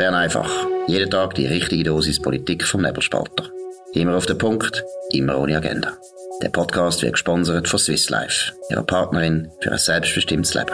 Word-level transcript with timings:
Bern 0.00 0.14
einfach. 0.14 0.50
Jeden 0.86 1.10
Tag 1.10 1.34
die 1.34 1.44
richtige 1.44 1.84
Dosis 1.84 2.22
Politik 2.22 2.64
vom 2.64 2.80
Nebelspalter. 2.80 3.50
Immer 3.92 4.16
auf 4.16 4.24
den 4.24 4.38
Punkt, 4.38 4.82
immer 5.12 5.38
ohne 5.38 5.58
Agenda. 5.58 5.92
Der 6.40 6.48
Podcast 6.48 7.02
wird 7.02 7.12
gesponsert 7.12 7.68
von 7.68 7.78
Swiss 7.78 8.08
Life, 8.08 8.54
ihrer 8.70 8.82
Partnerin 8.82 9.50
für 9.60 9.72
ein 9.72 9.76
selbstbestimmtes 9.76 10.54
Leben. 10.54 10.72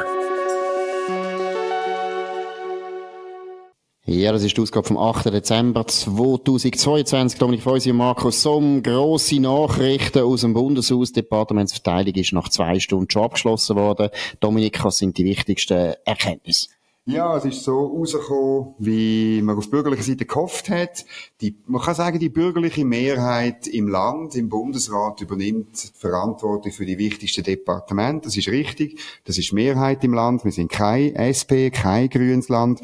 Ja, 4.05 4.31
das 4.31 4.45
ist 4.45 4.57
die 4.57 4.61
Ausgabe 4.61 4.87
vom 4.87 4.97
8. 4.97 5.25
Dezember 5.25 5.85
2022. 5.85 7.41
Dominik 7.41 7.65
Feusi 7.65 7.91
und 7.91 7.97
Markus 7.97 8.43
Somm. 8.43 8.81
Grosse 8.85 9.41
Nachrichten 9.41 10.23
aus 10.23 10.43
dem 10.43 10.55
Bundeshaus. 10.55 11.11
Die 11.11 11.23
Departementsverteidigung 11.23 12.23
ist 12.23 12.33
nach 12.33 12.49
zwei 12.49 12.79
Stunden 12.79 13.11
schon 13.11 13.25
abgeschlossen 13.25 13.75
worden. 13.75 14.11
Dominik, 14.39 14.85
was 14.85 14.99
sind 14.99 15.19
die 15.19 15.25
wichtigsten 15.25 15.95
Erkenntnisse? 16.05 16.69
Ja, 17.09 17.37
es 17.37 17.45
ist 17.45 17.63
so 17.63 17.87
rausgekommen, 17.87 18.75
wie 18.81 19.41
man 19.41 19.57
auf 19.57 19.71
bürgerlicher 19.71 20.03
Seite 20.03 20.27
gehofft 20.27 20.69
hat. 20.71 21.07
Die, 21.41 21.57
man 21.67 21.81
kann 21.81 21.95
sagen, 21.95 22.19
die 22.19 22.29
bürgerliche 22.29 22.85
Mehrheit 22.85 23.69
im 23.69 23.87
Land, 23.87 24.35
im 24.35 24.49
Bundesrat 24.49 25.21
übernimmt 25.21 25.85
die 25.85 26.01
Verantwortung 26.01 26.73
für 26.73 26.85
die 26.85 26.99
wichtigsten 26.99 27.45
Departemente. 27.45 28.27
Das 28.27 28.37
ist 28.37 28.49
richtig. 28.49 28.99
Das 29.25 29.39
ist 29.39 29.53
Mehrheit 29.53 30.03
im 30.03 30.15
Land. 30.15 30.45
Wir 30.45 30.51
sind 30.51 30.73
kein 30.73 31.15
SP, 31.15 31.71
kein 31.71 32.09
grünes 32.09 32.49
Land. 32.49 32.81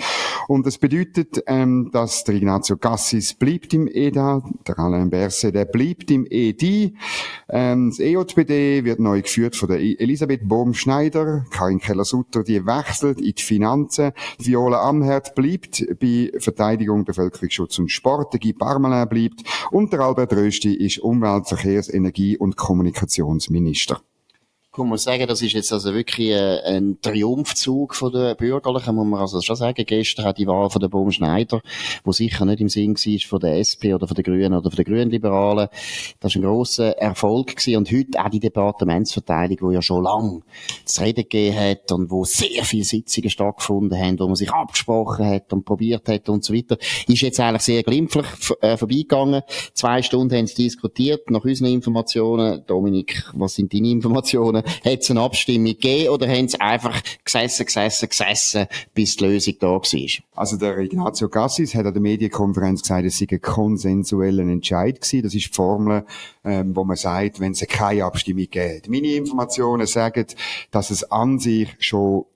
Und 0.46 0.66
das 0.66 0.78
bedeutet, 0.78 1.42
ähm, 1.48 1.90
dass 1.92 2.22
der 2.22 2.36
Ignazio 2.36 2.76
Cassis 2.76 3.34
bleibt 3.34 3.74
im 3.74 3.88
EDA, 3.88 4.44
der 4.68 4.78
Alain 4.78 5.10
Berset, 5.10 5.56
der 5.56 5.64
bleibt 5.64 6.12
im 6.12 6.28
EDI. 6.30 6.94
Ähm, 7.48 7.90
das 7.90 7.98
EJPD 7.98 8.84
wird 8.84 9.00
neu 9.00 9.20
geführt 9.22 9.56
von 9.56 9.68
der 9.68 9.80
Elisabeth 9.80 10.46
Bohm-Schneider. 10.46 11.44
Karin 11.50 11.80
Keller-Sutter, 11.80 12.44
die 12.44 12.64
wechselt 12.64 13.20
in 13.20 13.34
die 13.34 13.42
Finanzen. 13.42 14.11
Viola 14.38 14.82
Amherd 14.82 15.34
bleibt 15.34 15.84
bei 16.00 16.32
Verteidigung, 16.38 17.04
Bevölkerungsschutz 17.04 17.78
und 17.78 17.90
Sport. 17.90 18.40
Guy 18.40 18.52
Parmelin 18.52 19.08
bleibt. 19.08 19.42
Und 19.70 19.92
der 19.92 20.00
Albert 20.00 20.32
Rösti 20.32 20.74
ist 20.74 20.98
Umwelt-, 20.98 21.48
Verkehrs-, 21.48 21.92
Energie- 21.92 22.36
und 22.36 22.56
Kommunikationsminister 22.56 24.00
kann 24.74 24.88
man 24.88 24.96
sagen, 24.96 25.26
das 25.26 25.42
ist 25.42 25.52
jetzt 25.52 25.70
also 25.70 25.92
wirklich 25.92 26.30
äh, 26.30 26.60
ein 26.64 26.98
Triumphzug 27.02 27.94
von 27.94 28.10
den 28.10 28.34
Bürgerlichen, 28.36 28.94
muss 28.94 29.06
man 29.06 29.20
also 29.20 29.42
schon 29.42 29.54
sagen. 29.54 29.84
Gestern 29.84 30.24
hat 30.24 30.38
die 30.38 30.46
Wahl 30.46 30.70
von 30.70 30.80
der 30.80 30.88
Baum 30.88 31.10
Schneider, 31.10 31.60
wo 32.04 32.12
sicher 32.12 32.46
nicht 32.46 32.62
im 32.62 32.70
Sinn 32.70 32.94
war 32.94 33.28
von 33.28 33.40
der 33.40 33.58
SP 33.60 33.92
oder 33.92 34.08
von 34.08 34.14
den 34.14 34.24
Grünen 34.24 34.54
oder 34.54 34.70
von 34.70 34.82
den 34.82 34.86
Grünliberalen. 34.86 35.68
Das 36.20 36.34
war 36.34 36.40
ein 36.40 36.44
grosser 36.46 36.96
Erfolg 36.96 37.48
gewesen. 37.48 37.76
Und 37.76 37.92
heute 37.92 38.18
auch 38.18 38.30
die 38.30 38.40
Departementsverteilung, 38.40 39.58
die 39.60 39.74
ja 39.74 39.82
schon 39.82 40.04
lange 40.04 40.40
zu 40.86 41.02
reden 41.02 41.24
gegeben 41.24 41.58
hat 41.58 41.92
und 41.92 42.10
wo 42.10 42.24
sehr 42.24 42.64
viele 42.64 42.84
Sitzungen 42.84 43.28
stattgefunden 43.28 43.98
haben, 43.98 44.18
wo 44.18 44.26
man 44.26 44.36
sich 44.36 44.50
abgesprochen 44.50 45.26
hat 45.26 45.52
und 45.52 45.66
probiert 45.66 46.08
hat 46.08 46.30
und 46.30 46.44
so 46.44 46.54
weiter, 46.54 46.78
ist 47.06 47.20
jetzt 47.20 47.38
eigentlich 47.40 47.62
sehr 47.62 47.82
glimpflich 47.82 48.26
äh, 48.62 48.78
vorbeigegangen. 48.78 49.42
Zwei 49.74 50.00
Stunden 50.00 50.34
haben 50.34 50.46
sie 50.46 50.62
diskutiert. 50.62 51.30
Nach 51.30 51.44
unseren 51.44 51.68
Informationen, 51.68 52.64
Dominik, 52.66 53.30
was 53.34 53.56
sind 53.56 53.74
deine 53.74 53.88
Informationen? 53.88 54.61
Hat 54.62 55.00
es 55.00 55.10
eine 55.10 55.20
Abstimmung 55.20 55.66
gegeben 55.66 56.10
oder 56.10 56.28
haben 56.28 56.48
sie 56.48 56.60
einfach 56.60 57.00
gesessen, 57.24 57.66
gesessen, 57.66 58.08
gesessen, 58.08 58.66
bis 58.94 59.16
die 59.16 59.24
Lösung 59.24 59.54
da 59.60 59.66
war? 59.66 60.24
Also 60.34 60.56
der 60.56 60.78
Ignazio 60.78 61.28
Cassis 61.28 61.74
hat 61.74 61.86
an 61.86 61.92
der 61.92 62.02
Medienkonferenz 62.02 62.82
gesagt, 62.82 63.04
es 63.04 63.18
sei 63.18 63.26
ein 63.30 63.40
konsensueller 63.40 64.42
Entscheid 64.42 65.00
gewesen. 65.00 65.22
Das 65.22 65.34
ist 65.34 65.46
die 65.46 65.54
Formel, 65.54 66.04
ähm, 66.44 66.74
wo 66.74 66.84
man 66.84 66.96
sagt, 66.96 67.40
wenn 67.40 67.52
es 67.52 67.60
keine 67.68 68.04
Abstimmung 68.04 68.46
gibt. 68.50 68.88
Meine 68.88 69.14
Informationen 69.14 69.86
sagen, 69.86 70.26
dass 70.70 70.90
es 70.90 71.10
an 71.10 71.38
sich 71.38 71.68
schon 71.78 72.26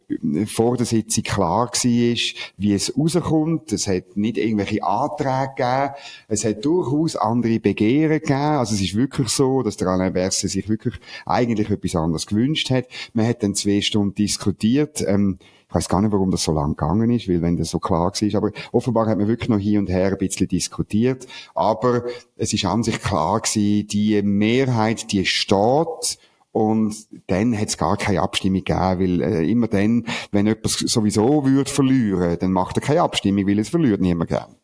vor 0.46 0.76
der 0.76 0.86
Sitzung 0.86 1.24
klar 1.24 1.66
war, 1.66 2.16
wie 2.56 2.72
es 2.72 2.96
rauskommt. 2.96 3.72
Es 3.72 3.88
hat 3.88 4.16
nicht 4.16 4.38
irgendwelche 4.38 4.82
Anträge 4.84 5.50
gegeben. 5.56 5.94
Es 6.28 6.44
hat 6.44 6.64
durchaus 6.64 7.16
andere 7.16 7.58
Begehren 7.58 8.20
gegeben. 8.20 8.38
Also 8.38 8.75
es 8.75 8.81
ist 8.81 8.94
wirklich 8.94 9.28
so, 9.28 9.62
dass 9.62 9.76
der 9.76 9.88
Alain 9.88 10.12
Berset 10.12 10.50
sich 10.50 10.69
wirklich 10.69 10.94
eigentlich 11.25 11.70
etwas 11.70 11.97
anderes 11.97 12.26
gewünscht 12.26 12.70
hat. 12.70 12.86
Man 13.14 13.26
hat 13.26 13.42
dann 13.42 13.54
zwei 13.54 13.81
Stunden 13.81 14.14
diskutiert. 14.14 15.03
Ähm, 15.06 15.38
ich 15.69 15.75
weiß 15.75 15.88
gar 15.88 16.00
nicht, 16.00 16.12
warum 16.12 16.31
das 16.31 16.44
so 16.44 16.52
lang 16.52 16.76
gegangen 16.76 17.10
ist, 17.10 17.28
weil 17.28 17.42
wenn 17.42 17.56
das 17.56 17.70
so 17.70 17.81
klar 17.81 18.12
war, 18.12 18.34
aber 18.36 18.52
offenbar 18.70 19.08
hat 19.08 19.19
man 19.19 19.26
wirklich 19.26 19.48
noch 19.48 19.58
hier 19.58 19.81
und 19.81 19.91
her 19.91 20.12
ein 20.12 20.19
bisschen 20.19 20.47
diskutiert. 20.47 21.26
Aber 21.54 22.04
es 22.36 22.52
ist 22.52 22.64
an 22.64 22.84
sich 22.84 23.00
klar 23.00 23.41
gewesen, 23.41 23.88
die 23.88 24.22
Mehrheit, 24.22 25.10
die 25.10 25.26
steht 25.26 26.19
und 26.56 26.97
dann 27.27 27.55
hat 27.59 27.69
es 27.69 27.77
gar 27.77 27.99
keine 27.99 28.22
Abstimmung 28.22 28.65
gegeben, 28.65 28.99
weil 28.99 29.21
äh, 29.21 29.50
immer 29.50 29.69
dann, 29.69 30.06
wenn 30.33 30.47
jemand 30.47 30.67
sowieso 30.67 31.44
würde 31.44 31.71
verlieren, 31.71 32.39
dann 32.41 32.50
macht 32.50 32.78
er 32.78 32.81
keine 32.81 33.03
Abstimmung, 33.03 33.47
weil 33.47 33.59
es 33.59 33.69
verliert 33.69 34.00
niemand 34.00 34.31
gern. 34.31 34.56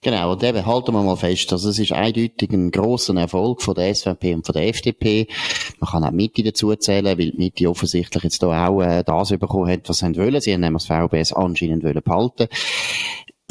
Genau, 0.00 0.32
und 0.32 0.42
eben 0.42 0.64
halten 0.64 0.94
wir 0.94 1.02
mal 1.02 1.16
fest, 1.16 1.52
also 1.52 1.68
es 1.68 1.78
ist 1.78 1.92
eindeutig 1.92 2.50
ein 2.52 2.70
grosser 2.70 3.14
Erfolg 3.16 3.60
von 3.60 3.74
der 3.74 3.94
SVP 3.94 4.32
und 4.32 4.46
von 4.46 4.54
der 4.54 4.68
FDP. 4.68 5.26
Man 5.78 5.90
kann 5.90 6.04
auch 6.04 6.10
Mitte 6.10 6.42
dazu 6.42 6.74
zählen, 6.76 7.04
weil 7.04 7.32
die 7.32 7.36
Mitte 7.36 7.68
offensichtlich 7.68 8.24
jetzt 8.24 8.42
da 8.42 8.68
auch 8.68 8.80
äh, 8.80 9.04
das 9.04 9.28
bekommen 9.28 9.70
hat, 9.70 9.86
was 9.90 9.98
sie 9.98 10.16
wollen. 10.16 10.40
Sie 10.40 10.54
haben 10.54 10.62
nämlich 10.62 10.86
das 10.86 11.06
VBS 11.06 11.34
anscheinend 11.34 11.84
wollen 11.84 12.00
behalten. 12.02 12.48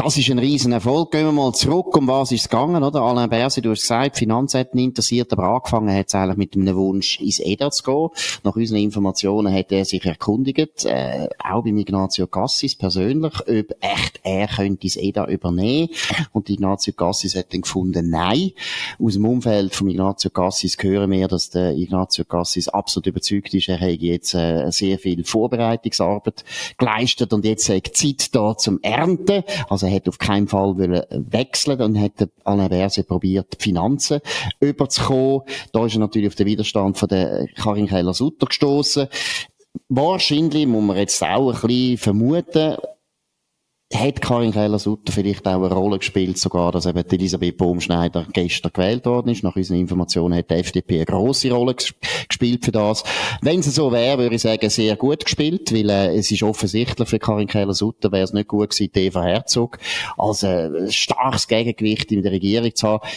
Das 0.01 0.15
ist 0.15 0.29
ein 0.29 0.39
riesen 0.39 0.71
Erfolg. 0.71 1.11
Gehen 1.11 1.25
wir 1.25 1.33
mal 1.33 1.51
zurück, 1.51 1.97
um 1.97 2.07
was 2.07 2.31
ist 2.31 2.43
es 2.43 2.49
gegangen, 2.49 2.83
oder? 2.83 3.01
Alain 3.01 3.29
Berset, 3.29 3.65
du 3.65 3.71
hast 3.71 3.81
gesagt, 3.81 4.15
Finanz 4.15 4.53
hätten 4.53 4.79
interessiert, 4.79 5.33
aber 5.33 5.55
angefangen 5.55 5.93
hat 5.93 6.07
es 6.07 6.15
eigentlich 6.15 6.37
mit 6.37 6.55
einem 6.55 6.77
Wunsch, 6.77 7.19
ins 7.19 7.41
EDA 7.41 7.69
zu 7.69 7.83
gehen. 7.83 8.07
Nach 8.45 8.55
unseren 8.55 8.77
Informationen 8.77 9.53
hat 9.53 9.73
er 9.73 9.83
sich 9.83 10.05
erkundigt, 10.05 10.85
äh, 10.85 11.27
auch 11.43 11.65
bei 11.65 11.71
Ignazio 11.71 12.27
Cassis 12.27 12.77
persönlich, 12.77 13.41
ob 13.41 13.75
echt 13.81 14.21
er 14.23 14.47
könnte 14.47 14.87
das 14.87 14.95
EDA 14.95 15.27
übernehmen. 15.27 15.89
Und 16.31 16.49
Ignazio 16.49 16.93
Cassis 16.93 17.35
hat 17.35 17.53
dann 17.53 17.61
gefunden, 17.61 18.09
nein. 18.09 18.51
Aus 19.03 19.15
dem 19.15 19.25
Umfeld 19.25 19.75
von 19.75 19.89
Ignazio 19.89 20.29
Cassis 20.29 20.77
hören 20.79 21.11
wir, 21.11 21.27
dass 21.27 21.49
der 21.49 21.75
Ignazio 21.75 22.23
Cassis 22.23 22.69
absolut 22.69 23.07
überzeugt 23.07 23.53
ist, 23.53 23.67
er 23.67 23.79
hätte 23.79 24.05
jetzt 24.05 24.33
äh, 24.33 24.71
sehr 24.71 24.97
viel 24.97 25.25
Vorbereitungsarbeit 25.25 26.45
geleistet 26.77 27.33
und 27.33 27.43
jetzt 27.43 27.67
hat 27.67 27.87
Zeit 27.93 28.33
da 28.33 28.55
zum 28.55 28.79
Ernten. 28.81 29.43
Also 29.67 29.88
er 29.89 29.95
hat 29.95 30.07
auf 30.07 30.17
keinen 30.17 30.47
Fall 30.47 30.77
wechseln 30.77 31.81
und 31.81 31.99
hat 31.99 32.29
Alain 32.43 32.69
Berset 32.69 33.07
probiert, 33.07 33.57
die 33.59 33.63
Finanzen 33.63 34.19
überzukommen. 34.59 35.41
Da 35.73 35.85
ist 35.85 35.95
er 35.95 35.99
natürlich 35.99 36.27
auf 36.27 36.35
den 36.35 36.47
Widerstand 36.47 36.97
von 36.97 37.09
der 37.09 37.47
Karin 37.55 37.87
Keller-Sutter 37.87 38.47
gestoßen. 38.47 39.07
Wahrscheinlich 39.89 40.67
muss 40.67 40.83
man 40.83 40.97
jetzt 40.97 41.23
auch 41.23 41.53
ein 41.53 41.67
bisschen 41.67 41.97
vermuten, 41.97 42.77
hat 43.91 44.21
Karin 44.21 44.51
Keller-Sutter 44.51 45.11
vielleicht 45.11 45.47
auch 45.47 45.63
eine 45.63 45.73
Rolle 45.73 45.97
gespielt, 45.97 46.37
sogar, 46.37 46.71
dass 46.71 46.85
eben 46.85 47.03
Elisabeth 47.09 47.57
Baumschneider 47.57 48.27
gestern 48.33 48.71
gewählt 48.71 49.05
worden 49.07 49.29
ist. 49.29 49.43
Nach 49.43 49.55
unseren 49.55 49.79
Informationen 49.79 50.37
hat 50.37 50.51
die 50.51 50.55
FDP 50.55 50.97
eine 50.97 51.05
grosse 51.05 51.51
Rolle 51.51 51.73
gespielt 51.73 52.65
für 52.65 52.71
das. 52.71 53.03
Wenn 53.41 53.61
es 53.61 53.73
so 53.73 53.91
wäre, 53.91 54.19
würde 54.19 54.35
ich 54.35 54.43
sagen, 54.43 54.69
sehr 54.69 54.95
gut 54.95 55.25
gespielt, 55.25 55.73
weil 55.73 55.89
äh, 55.89 56.15
es 56.15 56.29
ist 56.29 56.43
offensichtlich 56.43 57.09
für 57.09 57.17
Karin 57.17 57.47
Keller-Sutter 57.47 58.11
wäre 58.11 58.23
es 58.23 58.33
nicht 58.33 58.47
gut 58.47 58.69
gewesen, 58.69 58.91
Eva 58.93 59.23
Herzog 59.23 59.79
als 60.17 60.43
äh, 60.43 60.91
starkes 60.91 61.47
Gegengewicht 61.47 62.11
in 62.11 62.21
der 62.21 62.31
Regierung 62.31 62.75
zu 62.75 62.87
haben. 62.87 63.07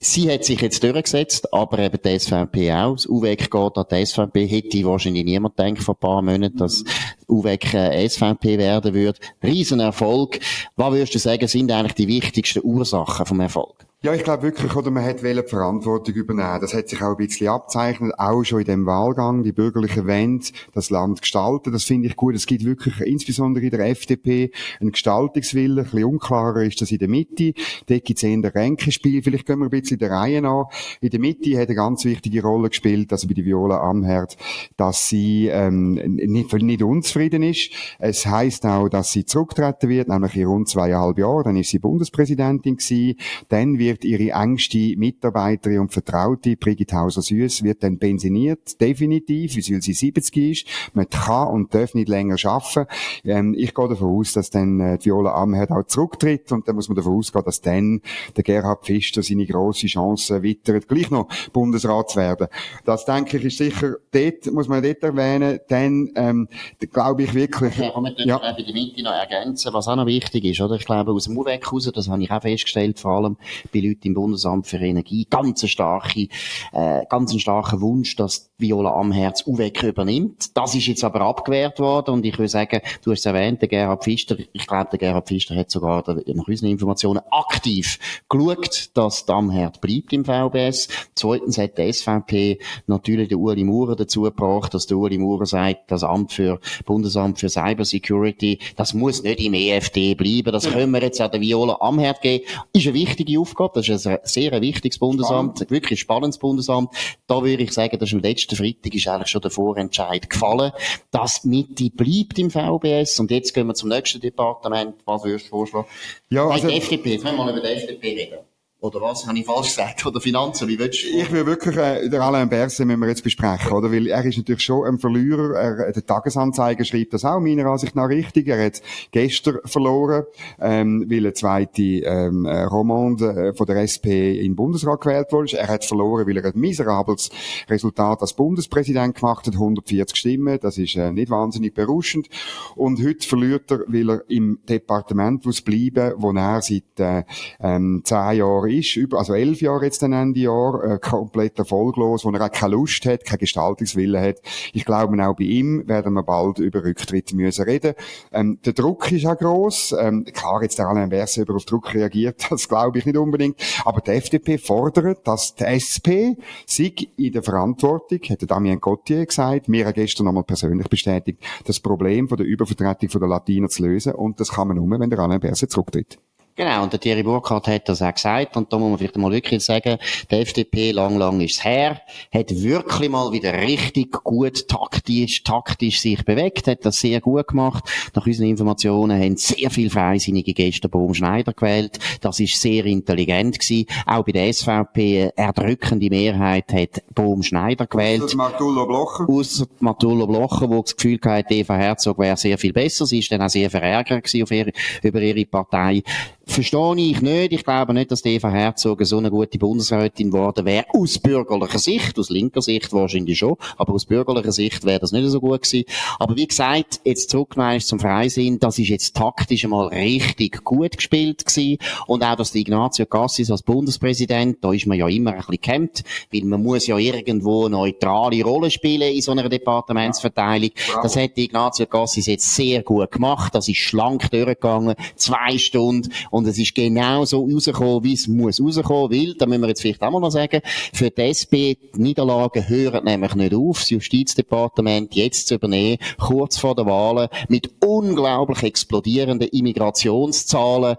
Sie 0.00 0.30
hat 0.30 0.44
sich 0.44 0.60
jetzt 0.60 0.84
durchgesetzt, 0.84 1.52
aber 1.52 1.80
eben 1.80 1.98
die 2.04 2.18
SVP 2.20 2.72
auch. 2.72 2.94
Das 2.94 3.06
UWEC 3.08 3.50
geht 3.50 3.76
an 3.76 3.84
die 3.90 4.06
SVP. 4.06 4.46
Hätte 4.46 4.84
wahrscheinlich 4.84 5.24
niemand 5.24 5.56
gedacht 5.56 5.82
vor 5.82 5.96
ein 5.96 5.98
paar 5.98 6.22
Monaten, 6.22 6.56
dass 6.56 6.84
UWEC 7.26 7.74
äh, 7.74 8.08
SVP 8.08 8.58
werden 8.58 8.94
würde. 8.94 9.18
Riesenerfolg. 9.42 10.38
Was 10.76 10.92
würdest 10.92 11.14
du 11.16 11.18
sagen, 11.18 11.48
sind 11.48 11.72
eigentlich 11.72 11.94
die 11.94 12.06
wichtigsten 12.06 12.60
Ursachen 12.62 13.26
vom 13.26 13.40
Erfolg? 13.40 13.87
Ja, 14.00 14.14
ich 14.14 14.22
glaube 14.22 14.44
wirklich, 14.44 14.76
oder 14.76 14.92
man 14.92 15.04
hat 15.04 15.24
die 15.24 15.42
Verantwortung 15.48 16.14
übernehmen. 16.14 16.60
Das 16.60 16.72
hat 16.72 16.88
sich 16.88 17.02
auch 17.02 17.16
ein 17.18 17.26
bisschen 17.26 17.48
abzeichnet, 17.48 18.12
auch 18.16 18.44
schon 18.44 18.60
in 18.60 18.66
dem 18.66 18.86
Wahlgang. 18.86 19.42
Die 19.42 19.50
Bürgerlichen 19.50 20.06
wollen 20.06 20.40
das 20.72 20.90
Land 20.90 21.20
gestalten. 21.20 21.72
Das 21.72 21.82
finde 21.82 22.06
ich 22.06 22.14
gut. 22.14 22.36
Es 22.36 22.46
gibt 22.46 22.64
wirklich, 22.64 23.00
insbesondere 23.00 23.64
in 23.64 23.72
der 23.72 23.88
FDP, 23.88 24.52
einen 24.80 24.92
Gestaltungswillen. 24.92 25.78
Ein 25.78 25.84
bisschen 25.84 26.04
unklarer 26.04 26.62
ist 26.62 26.80
das 26.80 26.92
in 26.92 26.98
der 26.98 27.08
Mitte. 27.08 27.54
Dort 27.86 28.04
gibt 28.04 28.18
es 28.18 28.22
eher 28.22 28.34
ein 28.34 28.44
Ränkespiel. 28.44 29.20
Vielleicht 29.20 29.46
gehen 29.46 29.58
wir 29.58 29.64
ein 29.64 29.70
bisschen 29.70 29.98
der 29.98 30.12
Reihe 30.12 30.44
an. 30.46 30.66
In 31.00 31.10
der 31.10 31.18
Mitte 31.18 31.58
hat 31.58 31.66
eine 31.66 31.74
ganz 31.74 32.04
wichtige 32.04 32.42
Rolle 32.42 32.68
gespielt, 32.68 33.10
also 33.10 33.26
bei 33.26 33.34
der 33.34 33.46
Viola 33.46 33.80
Amherd, 33.80 34.36
dass 34.76 35.08
sie 35.08 35.48
ähm, 35.48 35.94
nicht, 35.94 36.52
nicht 36.52 36.82
unzufrieden 36.84 37.42
ist. 37.42 37.72
Es 37.98 38.24
heißt 38.24 38.64
auch, 38.64 38.88
dass 38.88 39.10
sie 39.10 39.24
zurücktreten 39.24 39.88
wird, 39.88 40.06
nämlich 40.06 40.36
in 40.36 40.46
rund 40.46 40.68
zweieinhalb 40.68 41.18
Jahren. 41.18 41.42
Dann 41.42 41.56
ist 41.56 41.70
sie 41.70 41.80
Bundespräsidentin 41.80 42.76
gewesen. 42.76 43.16
Dann 43.48 43.80
wird 43.80 43.87
wird 43.88 44.04
ihre 44.04 44.38
engste 44.38 44.96
Mitarbeiterin 44.96 45.80
und 45.80 45.92
Vertraute, 45.92 46.56
Brigitte 46.56 46.96
Hauser-Süss, 46.96 47.62
wird 47.62 47.82
dann 47.82 47.98
pensioniert, 47.98 48.80
definitiv, 48.80 49.56
weil 49.56 49.82
sie 49.82 49.92
70 49.92 50.36
ist. 50.36 50.66
Man 50.92 51.08
kann 51.08 51.48
und 51.48 51.74
darf 51.74 51.94
nicht 51.94 52.08
länger 52.08 52.36
arbeiten. 52.44 52.86
Ähm, 53.24 53.54
ich 53.56 53.74
gehe 53.74 53.88
davon 53.88 54.18
aus, 54.18 54.32
dass 54.34 54.50
dann 54.50 54.80
äh, 54.80 54.98
Viola 55.00 55.34
Amherd 55.34 55.70
auch 55.70 55.84
zurücktritt 55.84 56.52
und 56.52 56.68
dann 56.68 56.76
muss 56.76 56.88
man 56.88 56.96
davon 56.96 57.16
ausgehen, 57.16 57.44
dass 57.44 57.60
dann 57.60 58.02
der 58.36 58.44
Gerhard 58.44 58.84
Pfister 58.84 59.22
seine 59.22 59.46
grosse 59.46 59.86
Chance 59.86 60.42
wittert, 60.42 60.88
gleich 60.88 61.10
noch 61.10 61.28
Bundesrat 61.52 62.10
zu 62.10 62.18
werden. 62.18 62.48
Das 62.84 63.04
denke 63.04 63.38
ich 63.38 63.44
ist 63.44 63.58
sicher, 63.58 63.96
dort 64.12 64.52
muss 64.52 64.68
man 64.68 64.82
dort 64.82 65.02
erwähnen, 65.02 65.60
dann 65.68 66.10
ähm, 66.14 66.48
glaube 66.92 67.22
ich 67.22 67.34
wirklich... 67.34 67.76
Kann 67.76 68.02
man 68.02 68.14
ja. 68.18 68.38
bei 68.38 68.62
der 68.62 68.74
Mitte 68.74 69.02
noch 69.02 69.12
ergänzen, 69.12 69.72
was 69.72 69.88
auch 69.88 69.96
noch 69.96 70.06
wichtig 70.06 70.44
ist, 70.44 70.60
oder? 70.60 70.74
Ich 70.74 70.84
glaube, 70.84 71.12
aus 71.12 71.24
dem 71.24 71.38
UWEC 71.38 71.72
raus, 71.72 71.90
das 71.94 72.08
habe 72.08 72.22
ich 72.22 72.30
auch 72.30 72.42
festgestellt, 72.42 72.98
vor 72.98 73.12
allem 73.12 73.36
bei 73.72 73.77
Leuten 73.80 74.08
im 74.08 74.14
Bundesamt 74.14 74.66
für 74.66 74.78
Energie, 74.78 75.26
ganz 75.28 75.62
eine 75.62 75.68
starke, 75.68 76.28
äh, 76.72 77.04
ganz 77.08 77.32
ein 77.32 77.40
starker 77.40 77.80
Wunsch, 77.80 78.16
dass 78.16 78.50
Viola 78.58 78.92
Amherz 78.92 79.46
UWEC 79.46 79.84
übernimmt. 79.84 80.56
Das 80.56 80.74
ist 80.74 80.86
jetzt 80.86 81.04
aber 81.04 81.20
abgewehrt 81.20 81.78
worden 81.78 82.14
und 82.14 82.26
ich 82.26 82.36
würde 82.38 82.48
sagen, 82.48 82.80
du 83.04 83.12
hast 83.12 83.20
es 83.20 83.26
erwähnt, 83.26 83.62
der 83.62 83.68
Gerhard 83.68 84.02
Pfister, 84.02 84.36
ich 84.52 84.66
glaube, 84.66 84.88
der 84.90 84.98
Gerhard 84.98 85.28
Pfister 85.28 85.54
hat 85.54 85.70
sogar 85.70 86.02
nach 86.08 86.48
unseren 86.48 86.70
Informationen 86.70 87.20
aktiv 87.30 87.98
geschaut, 88.28 88.90
dass 88.94 89.26
die 89.26 89.32
Amherd 89.32 89.80
bleibt 89.80 90.12
im 90.12 90.24
VBS. 90.24 90.88
Zweitens 91.14 91.56
hat 91.56 91.78
die 91.78 91.92
SVP 91.92 92.58
natürlich 92.88 93.28
den 93.28 93.38
Uli 93.38 93.62
Maurer 93.62 93.94
dazu 93.94 94.22
gebracht, 94.22 94.74
dass 94.74 94.86
der 94.86 94.96
Uli 94.96 95.18
Maurer 95.18 95.46
sagt, 95.46 95.90
das 95.92 96.02
Amt 96.02 96.32
für, 96.32 96.58
Bundesamt 96.84 97.38
für 97.38 97.48
Cybersecurity, 97.48 98.58
das 98.74 98.92
muss 98.92 99.22
nicht 99.22 99.40
im 99.40 99.54
EFD 99.54 100.14
bleiben, 100.14 100.52
das 100.52 100.68
können 100.68 100.92
wir 100.92 101.02
jetzt 101.02 101.20
an 101.20 101.30
der 101.30 101.40
Viola 101.40 101.76
Amherd 101.80 102.22
geben. 102.22 102.44
Ist 102.72 102.86
eine 102.86 102.94
wichtige 102.94 103.38
Aufgabe, 103.38 103.67
das 103.74 103.88
ist 103.88 104.06
ein 104.06 104.18
sehr 104.24 104.60
wichtiges 104.60 104.98
Bundesamt, 104.98 105.58
Spannend. 105.58 105.70
wirklich 105.70 105.98
ein 105.98 106.02
spannendes 106.02 106.38
Bundesamt. 106.38 106.90
Da 107.26 107.42
würde 107.42 107.62
ich 107.62 107.72
sagen, 107.72 107.98
dass 107.98 108.12
am 108.12 108.20
letzten 108.20 108.56
Freitag 108.56 108.94
ist 108.94 109.08
eigentlich 109.08 109.28
schon 109.28 109.42
der 109.42 109.50
Vorentscheid 109.50 110.28
gefallen, 110.28 110.72
dass 111.10 111.44
Mitte 111.44 111.90
bleibt 111.90 112.38
im 112.38 112.50
VBS 112.50 113.20
und 113.20 113.30
jetzt 113.30 113.54
gehen 113.54 113.66
wir 113.66 113.74
zum 113.74 113.88
nächsten 113.88 114.20
Departement. 114.20 114.94
Was 115.04 115.24
würdest 115.24 115.46
du 115.46 115.50
vorschlagen? 115.50 115.86
Ja, 116.30 116.48
also... 116.48 116.68
Die 116.68 116.76
FDP, 116.76 117.12
jetzt 117.12 117.24
müssen 117.24 117.36
wir 117.36 117.44
mal 117.44 117.56
über 117.56 117.66
die 117.66 117.74
FDP 117.74 118.08
reden. 118.08 118.38
Oder 118.80 119.00
was? 119.00 119.26
Habe 119.26 119.36
ich 119.36 119.44
falsch 119.44 119.68
gesagt? 119.68 120.06
Oder 120.06 120.20
Finanzen? 120.20 120.68
Wie 120.68 120.78
willst 120.78 121.02
du? 121.02 121.08
Ich 121.08 121.32
will 121.32 121.44
wirklich, 121.46 121.76
äh, 121.76 122.08
der 122.08 122.22
Alain 122.22 122.48
Berset 122.48 122.86
müssen 122.86 123.00
wir 123.00 123.08
jetzt 123.08 123.24
besprechen, 123.24 123.72
oder? 123.72 123.90
Weil 123.90 124.06
er 124.06 124.24
ist 124.24 124.38
natürlich 124.38 124.62
schon 124.62 124.86
ein 124.86 124.98
Verlierer. 125.00 125.56
Er, 125.56 125.92
der 125.92 126.06
Tagesanzeiger 126.06 126.84
schreibt 126.84 127.12
das 127.12 127.24
auch 127.24 127.40
meiner 127.40 127.66
Ansicht 127.66 127.96
nach 127.96 128.08
richtig. 128.08 128.46
Er 128.46 128.64
hat 128.64 128.80
gestern 129.10 129.58
verloren, 129.64 130.26
ähm, 130.60 131.06
weil 131.08 131.18
eine 131.18 131.32
zweite, 131.32 131.82
ähm, 131.82 132.44
äh, 132.44 132.62
Romande 132.62 133.48
äh, 133.48 133.52
von 133.52 133.66
der 133.66 133.78
SP 133.82 134.38
den 134.38 134.54
Bundesrat 134.54 135.00
gewählt 135.00 135.32
wurde. 135.32 135.58
Er 135.58 135.66
hat 135.66 135.84
verloren, 135.84 136.28
weil 136.28 136.36
er 136.36 136.44
ein 136.44 136.52
miserables 136.54 137.30
Resultat 137.68 138.20
als 138.20 138.34
Bundespräsident 138.34 139.16
gemacht 139.16 139.48
hat. 139.48 139.54
140 139.54 140.16
Stimmen. 140.16 140.56
Das 140.62 140.78
ist, 140.78 140.94
äh, 140.94 141.10
nicht 141.10 141.30
wahnsinnig 141.30 141.74
berauschend. 141.74 142.28
Und 142.76 143.04
heute 143.04 143.26
verliert 143.26 143.72
er, 143.72 143.80
weil 143.88 144.08
er 144.08 144.30
im 144.30 144.60
Departement 144.68 145.44
muss 145.44 145.62
bleiben, 145.62 146.12
wo 146.18 146.30
er 146.30 146.62
seit, 146.62 147.00
äh, 147.00 147.24
ähm, 147.60 148.02
zehn 148.04 148.36
Jahren 148.36 148.67
ist, 148.68 148.96
über, 148.96 149.18
also 149.18 149.34
elf 149.34 149.60
Jahre 149.60 149.84
jetzt 149.84 150.02
dann 150.02 150.12
Ende 150.12 150.40
Jahr, 150.40 150.84
äh, 150.84 150.98
komplett 150.98 151.58
erfolglos, 151.58 152.24
wo 152.24 152.30
er 152.30 152.44
auch 152.44 152.52
keine 152.52 152.74
Lust 152.74 153.04
hat, 153.06 153.24
keine 153.24 153.38
Gestaltungswille 153.38 154.20
hat. 154.20 154.36
Ich 154.72 154.84
glaube, 154.84 155.16
auch 155.24 155.36
bei 155.36 155.44
ihm 155.44 155.86
werden 155.88 156.14
wir 156.14 156.22
bald 156.22 156.58
über 156.58 156.84
Rücktritt 156.84 157.32
müssen 157.32 157.64
reden. 157.64 157.94
Ähm, 158.32 158.58
der 158.64 158.72
Druck 158.72 159.10
ist 159.12 159.26
auch 159.26 159.36
gross. 159.36 159.94
Ähm, 159.98 160.24
klar, 160.24 160.62
jetzt 160.62 160.78
der 160.78 160.86
Alain 160.86 161.08
Berset 161.08 161.48
über 161.48 161.56
auf 161.56 161.64
Druck 161.64 161.94
reagiert, 161.94 162.46
das 162.50 162.68
glaube 162.68 162.98
ich 162.98 163.06
nicht 163.06 163.16
unbedingt. 163.16 163.60
Aber 163.84 164.00
die 164.00 164.12
FDP 164.12 164.58
fordert, 164.58 165.26
dass 165.26 165.54
die 165.54 165.64
SP 165.64 166.36
sich 166.66 167.10
in 167.16 167.32
der 167.32 167.42
Verantwortung, 167.42 168.20
hat 168.28 168.40
der 168.40 168.48
Damien 168.48 168.80
Gauthier 168.80 169.26
gesagt, 169.26 169.68
mir 169.68 169.92
gestern 169.92 170.26
nochmal 170.26 170.44
persönlich 170.44 170.88
bestätigt, 170.88 171.42
das 171.64 171.80
Problem 171.80 172.28
von 172.28 172.36
der 172.36 172.46
Übervertretung 172.46 173.08
von 173.08 173.20
der 173.20 173.28
Latiner 173.28 173.68
zu 173.68 173.82
lösen. 173.82 174.14
Und 174.14 174.40
das 174.40 174.50
kann 174.50 174.68
man 174.68 174.76
nur, 174.76 174.98
wenn 174.98 175.10
der 175.10 175.18
Alain 175.18 175.40
Berset 175.40 175.70
zurücktritt. 175.70 176.18
Genau, 176.58 176.82
und 176.82 176.92
der 176.92 176.98
Thierry 176.98 177.22
Burkhardt 177.22 177.68
hat 177.68 177.88
das 177.88 178.02
auch 178.02 178.12
gesagt, 178.12 178.56
und 178.56 178.72
da 178.72 178.80
muss 178.80 178.88
man 178.88 178.98
vielleicht 178.98 179.16
mal 179.16 179.30
wirklich 179.30 179.64
sagen, 179.64 179.96
die 180.28 180.34
FDP, 180.34 180.90
lang, 180.90 181.16
lang 181.16 181.40
ist 181.40 181.58
es 181.58 181.64
her, 181.64 182.00
hat 182.34 182.50
wirklich 182.50 183.08
mal 183.08 183.30
wieder 183.30 183.52
richtig 183.52 184.10
gut 184.24 184.66
taktisch, 184.66 185.44
taktisch 185.44 186.00
sich 186.00 186.24
bewegt, 186.24 186.66
hat 186.66 186.84
das 186.84 186.98
sehr 186.98 187.20
gut 187.20 187.46
gemacht. 187.46 187.84
Nach 188.12 188.26
unseren 188.26 188.48
Informationen 188.48 189.22
haben 189.22 189.36
sehr 189.36 189.70
viele 189.70 189.88
Freisinnige 189.88 190.52
gestern 190.52 190.90
Bohm 190.90 191.14
Schneider 191.14 191.52
gewählt. 191.52 192.00
Das 192.22 192.40
ist 192.40 192.60
sehr 192.60 192.86
intelligent 192.86 193.60
gewesen. 193.60 193.86
Auch 194.04 194.24
bei 194.24 194.32
der 194.32 194.52
SVP 194.52 195.30
erdrückende 195.36 196.10
Mehrheit 196.10 196.72
hat 196.72 197.04
Bohm 197.14 197.44
Schneider 197.44 197.86
gewählt. 197.86 198.24
Ausser 198.24 198.36
Martullo 198.36 198.84
Blocher. 198.84 199.28
Ausser 199.28 199.66
Martullo 199.78 200.26
Blocher, 200.26 200.68
wo 200.68 200.82
das 200.82 200.96
Gefühl 200.96 201.20
hatte, 201.24 201.54
Eva 201.54 201.76
Herzog 201.76 202.18
wäre 202.18 202.36
sehr 202.36 202.58
viel 202.58 202.72
besser. 202.72 203.06
Sie 203.06 203.20
ist 203.20 203.30
dann 203.30 203.42
auch 203.42 203.48
sehr 203.48 203.70
verärgert 203.70 204.24
gewesen 204.24 204.52
ihre, 204.52 204.72
über 205.04 205.20
ihre 205.20 205.46
Partei. 205.46 206.02
Verstehe 206.48 206.96
ich 206.96 207.20
nicht. 207.20 207.52
Ich 207.52 207.62
glaube 207.62 207.92
nicht, 207.92 208.10
dass 208.10 208.24
Eva 208.24 208.48
Herzog 208.48 209.04
so 209.04 209.18
eine 209.18 209.30
gute 209.30 209.58
Bundesrätin 209.58 210.30
geworden 210.30 210.64
wäre. 210.64 210.86
Aus 210.94 211.18
bürgerlicher 211.18 211.78
Sicht, 211.78 212.18
aus 212.18 212.30
linker 212.30 212.62
Sicht 212.62 212.90
wahrscheinlich 212.92 213.38
schon. 213.38 213.56
Aber 213.76 213.92
aus 213.92 214.06
bürgerlicher 214.06 214.50
Sicht 214.50 214.84
wäre 214.84 214.98
das 214.98 215.12
nicht 215.12 215.28
so 215.28 215.40
gut 215.40 215.62
gewesen. 215.62 215.84
Aber 216.18 216.36
wie 216.36 216.46
gesagt, 216.46 217.00
jetzt 217.04 217.28
zurückgemeint 217.28 217.84
zum 217.84 218.00
Freisinn, 218.00 218.58
das 218.58 218.78
ist 218.78 218.88
jetzt 218.88 219.14
taktisch 219.14 219.64
einmal 219.64 219.88
richtig 219.88 220.64
gut 220.64 220.96
gespielt 220.96 221.44
gewesen. 221.44 221.78
Und 222.06 222.24
auch, 222.24 222.34
dass 222.34 222.52
die 222.52 222.60
Ignazio 222.60 223.04
Cassis 223.04 223.50
als 223.50 223.62
Bundespräsident, 223.62 224.56
da 224.62 224.72
ist 224.72 224.86
man 224.86 224.98
ja 224.98 225.06
immer 225.06 225.32
ein 225.32 225.36
bisschen 225.38 225.60
kämmt, 225.60 226.02
weil 226.32 226.44
man 226.44 226.62
muss 226.62 226.86
ja 226.86 226.96
irgendwo 226.96 227.66
eine 227.66 227.76
neutrale 227.76 228.42
Rolle 228.42 228.70
spielen 228.70 229.12
in 229.12 229.20
so 229.20 229.32
einer 229.32 229.48
Departementsverteilung. 229.48 230.70
Das 231.02 231.14
hat 231.14 231.36
die 231.36 231.44
Ignazio 231.44 231.84
Cassis 231.86 232.26
jetzt 232.26 232.54
sehr 232.54 232.82
gut 232.82 233.10
gemacht. 233.12 233.54
Das 233.54 233.68
ist 233.68 233.76
schlank 233.76 234.30
durchgegangen. 234.30 234.94
Zwei 235.14 235.58
Stunden. 235.58 236.10
Und 236.37 236.37
es 236.46 236.58
ist 236.58 236.74
genau 236.74 237.24
so 237.24 237.44
rausgekommen, 237.44 238.04
wie 238.04 238.14
es 238.14 238.28
muss 238.28 238.60
rauskommen, 238.60 239.10
weil, 239.10 239.34
da 239.34 239.46
müssen 239.46 239.62
wir 239.62 239.68
jetzt 239.68 239.82
vielleicht 239.82 240.02
auch 240.02 240.10
mal 240.10 240.20
noch 240.20 240.30
sagen, 240.30 240.60
für 240.92 241.10
die 241.10 241.22
SP, 241.22 241.76
die 241.94 242.00
Niederlagen 242.00 242.68
hören 242.68 243.04
nämlich 243.04 243.34
nicht 243.34 243.54
auf, 243.54 243.80
das 243.80 243.90
Justizdepartement 243.90 245.14
jetzt 245.14 245.48
zu 245.48 245.54
übernehmen, 245.54 245.98
kurz 246.18 246.58
vor 246.58 246.74
der 246.74 246.86
Wahlen, 246.86 247.28
mit 247.48 247.70
unglaublich 247.84 248.62
explodierenden 248.62 249.48
Immigrationszahlen, 249.48 250.96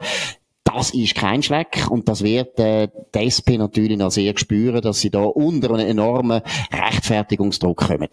das 0.63 0.91
ist 0.91 1.15
kein 1.15 1.41
Schleck 1.41 1.87
und 1.89 2.07
das 2.07 2.23
wird 2.23 2.59
äh, 2.59 2.89
die 3.15 3.19
SP 3.25 3.57
natürlich 3.57 3.97
noch 3.97 4.11
sehr 4.11 4.37
spüren, 4.37 4.81
dass 4.81 5.01
sie 5.01 5.09
da 5.09 5.23
unter 5.23 5.71
einen 5.71 5.87
enormen 5.87 6.41
Rechtfertigungsdruck 6.71 7.77
kommen. 7.77 8.09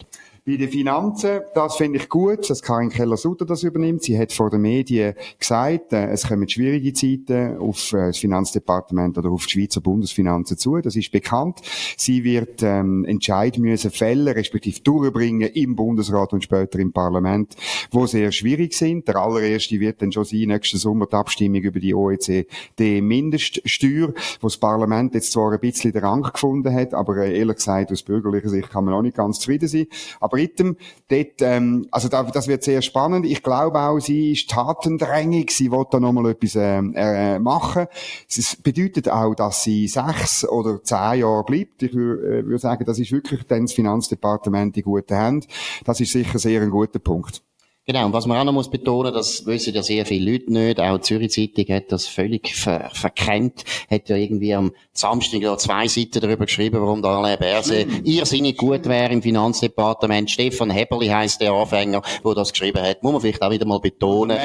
Bei 0.47 0.57
den 0.57 0.71
Finanzen, 0.71 1.41
das 1.57 1.75
finde 1.75 1.99
ich 1.99 2.09
gut, 2.09 2.49
dass 2.49 2.63
Karin 2.63 2.91
Keller-Sutter 2.91 3.45
das 3.45 3.65
übernimmt. 3.65 4.05
Sie 4.05 4.17
hat 4.17 4.33
vor 4.33 4.49
den 4.49 4.61
Medien 4.61 5.15
gesagt, 5.41 5.93
äh, 5.93 6.07
es 6.11 6.29
kommen 6.29 6.49
schwierige 6.49 6.93
Zeiten 6.93 7.59
auf 7.59 7.93
äh, 7.93 8.07
das 8.07 8.19
Finanzdepartement 8.19 9.19
oder 9.19 9.31
auf 9.31 9.47
die 9.47 9.55
Schweizer 9.55 9.81
Bundesfinanzen 9.81 10.57
zu. 10.57 10.81
Das 10.81 10.95
ist 10.95 11.11
bekannt. 11.11 11.63
Sie 11.97 12.23
wird 12.23 12.63
ähm, 12.63 13.05
entscheiden 13.07 13.65
müssen, 13.65 13.91
Fälle 13.91 14.37
respektive 14.37 14.81
durchbringen 14.83 15.49
im 15.49 15.75
Bundesrat 15.75 16.33
und 16.33 16.45
später 16.45 16.79
im 16.79 16.93
Parlament, 16.93 17.57
wo 17.91 18.07
sehr 18.07 18.31
schwierig 18.31 18.75
sind. 18.75 19.09
Der 19.09 19.17
allererste 19.17 19.81
wird 19.81 20.01
dann 20.01 20.13
schon 20.13 20.27
sein, 20.27 20.43
nächsten 20.43 20.79
Sommer 20.79 21.07
die 21.07 21.17
Abstimmung 21.17 21.63
über 21.63 21.81
die 21.81 21.93
OECD-Mindeststeuer, 21.93 24.15
wo 24.41 24.47
das 24.47 24.59
Parlament 24.59 25.13
jetzt 25.15 25.33
zwar 25.33 25.51
ein 25.51 25.59
bisschen 25.59 25.91
den 25.91 26.05
Rang 26.05 26.23
gefunden 26.23 26.73
hat, 26.73 26.95
aber 26.95 27.17
äh, 27.17 27.37
ehrlich 27.37 27.57
gesagt, 27.57 27.91
aus 27.91 28.05
bürgerlicher 28.05 28.51
Sicht 28.51 28.71
kann 28.71 28.85
man 28.85 28.95
auch 28.95 29.03
nicht 29.03 29.17
ganz 29.17 29.41
zufrieden 29.41 29.67
sein. 29.67 29.89
Aber 30.21 30.36
Briten. 30.37 30.77
Dort, 31.09 31.41
ähm, 31.41 31.87
also 31.91 32.09
da, 32.09 32.23
das 32.25 32.47
wird 32.47 32.63
sehr 32.63 32.83
spannend. 32.83 33.25
Ich 33.25 33.43
glaube 33.43 33.81
auch, 33.81 33.99
sie 33.99 34.33
ist 34.33 34.51
tatendrängig. 34.51 35.51
Sie 35.51 35.71
will 35.71 35.85
da 35.91 35.99
nochmal 35.99 36.31
etwas 36.31 36.57
ähm, 36.57 36.93
äh, 36.95 37.39
machen. 37.39 37.87
Es 38.29 38.57
bedeutet 38.57 39.09
auch, 39.09 39.35
dass 39.35 39.63
sie 39.63 39.89
sechs 39.89 40.47
oder 40.47 40.83
zehn 40.83 41.21
Jahre 41.21 41.45
bleibt. 41.45 41.83
Ich 41.83 41.95
würde 41.95 42.39
äh, 42.39 42.45
würd 42.45 42.61
sagen, 42.61 42.85
das 42.85 42.99
ist 42.99 43.13
wirklich 43.13 43.45
dann 43.45 43.63
das 43.63 43.73
Finanzdepartement 43.73 44.77
in 44.77 44.83
guten 44.83 45.17
Händen. 45.17 45.47
Das 45.85 46.01
ist 46.01 46.13
sicher 46.13 46.39
sehr 46.39 46.61
ein 46.61 46.71
guter 46.71 46.99
Punkt. 46.99 47.46
Genau, 47.89 48.07
und 48.07 48.13
was 48.13 48.27
man 48.27 48.37
auch 48.37 48.43
noch 48.43 48.53
muss 48.53 48.69
betonen, 48.69 49.15
das 49.15 49.47
wissen 49.47 49.73
ja 49.73 49.81
sehr 49.81 50.05
viele 50.05 50.33
Leute 50.33 50.53
nicht, 50.53 50.81
auch 50.81 50.97
die 50.97 51.03
Zürich 51.03 51.31
Zeitung 51.31 51.73
hat 51.73 51.93
das 51.93 52.09
völlig 52.09 52.53
ver 52.53 52.91
verkennt, 52.93 53.63
hat 53.89 54.09
ja 54.09 54.17
irgendwie 54.17 54.53
am 54.55 54.73
Samstag 54.93 55.41
ja 55.41 55.57
zwei 55.57 55.87
Seiten 55.87 56.19
darüber 56.21 56.47
geschrieben, 56.47 56.81
warum 56.81 57.01
der 57.01 57.13
Alain 57.13 57.39
Berset 57.39 57.87
mhm. 57.87 58.01
irrsinnig 58.05 58.57
gut 58.57 58.87
wäre 58.87 59.13
im 59.13 59.23
Finanzdepartement. 59.23 60.29
Stefan 60.29 60.71
Heberli 60.71 61.07
heisst 61.07 61.41
der 61.41 61.53
Anfänger, 61.53 62.03
der 62.25 62.35
das 62.35 62.51
geschrieben 62.51 62.83
hat. 62.83 63.05
Muss 63.05 63.13
man 63.13 63.21
vielleicht 63.21 63.43
auch 63.43 63.53
wieder 63.53 63.67
mal 63.67 63.79
betonen. 63.79 64.37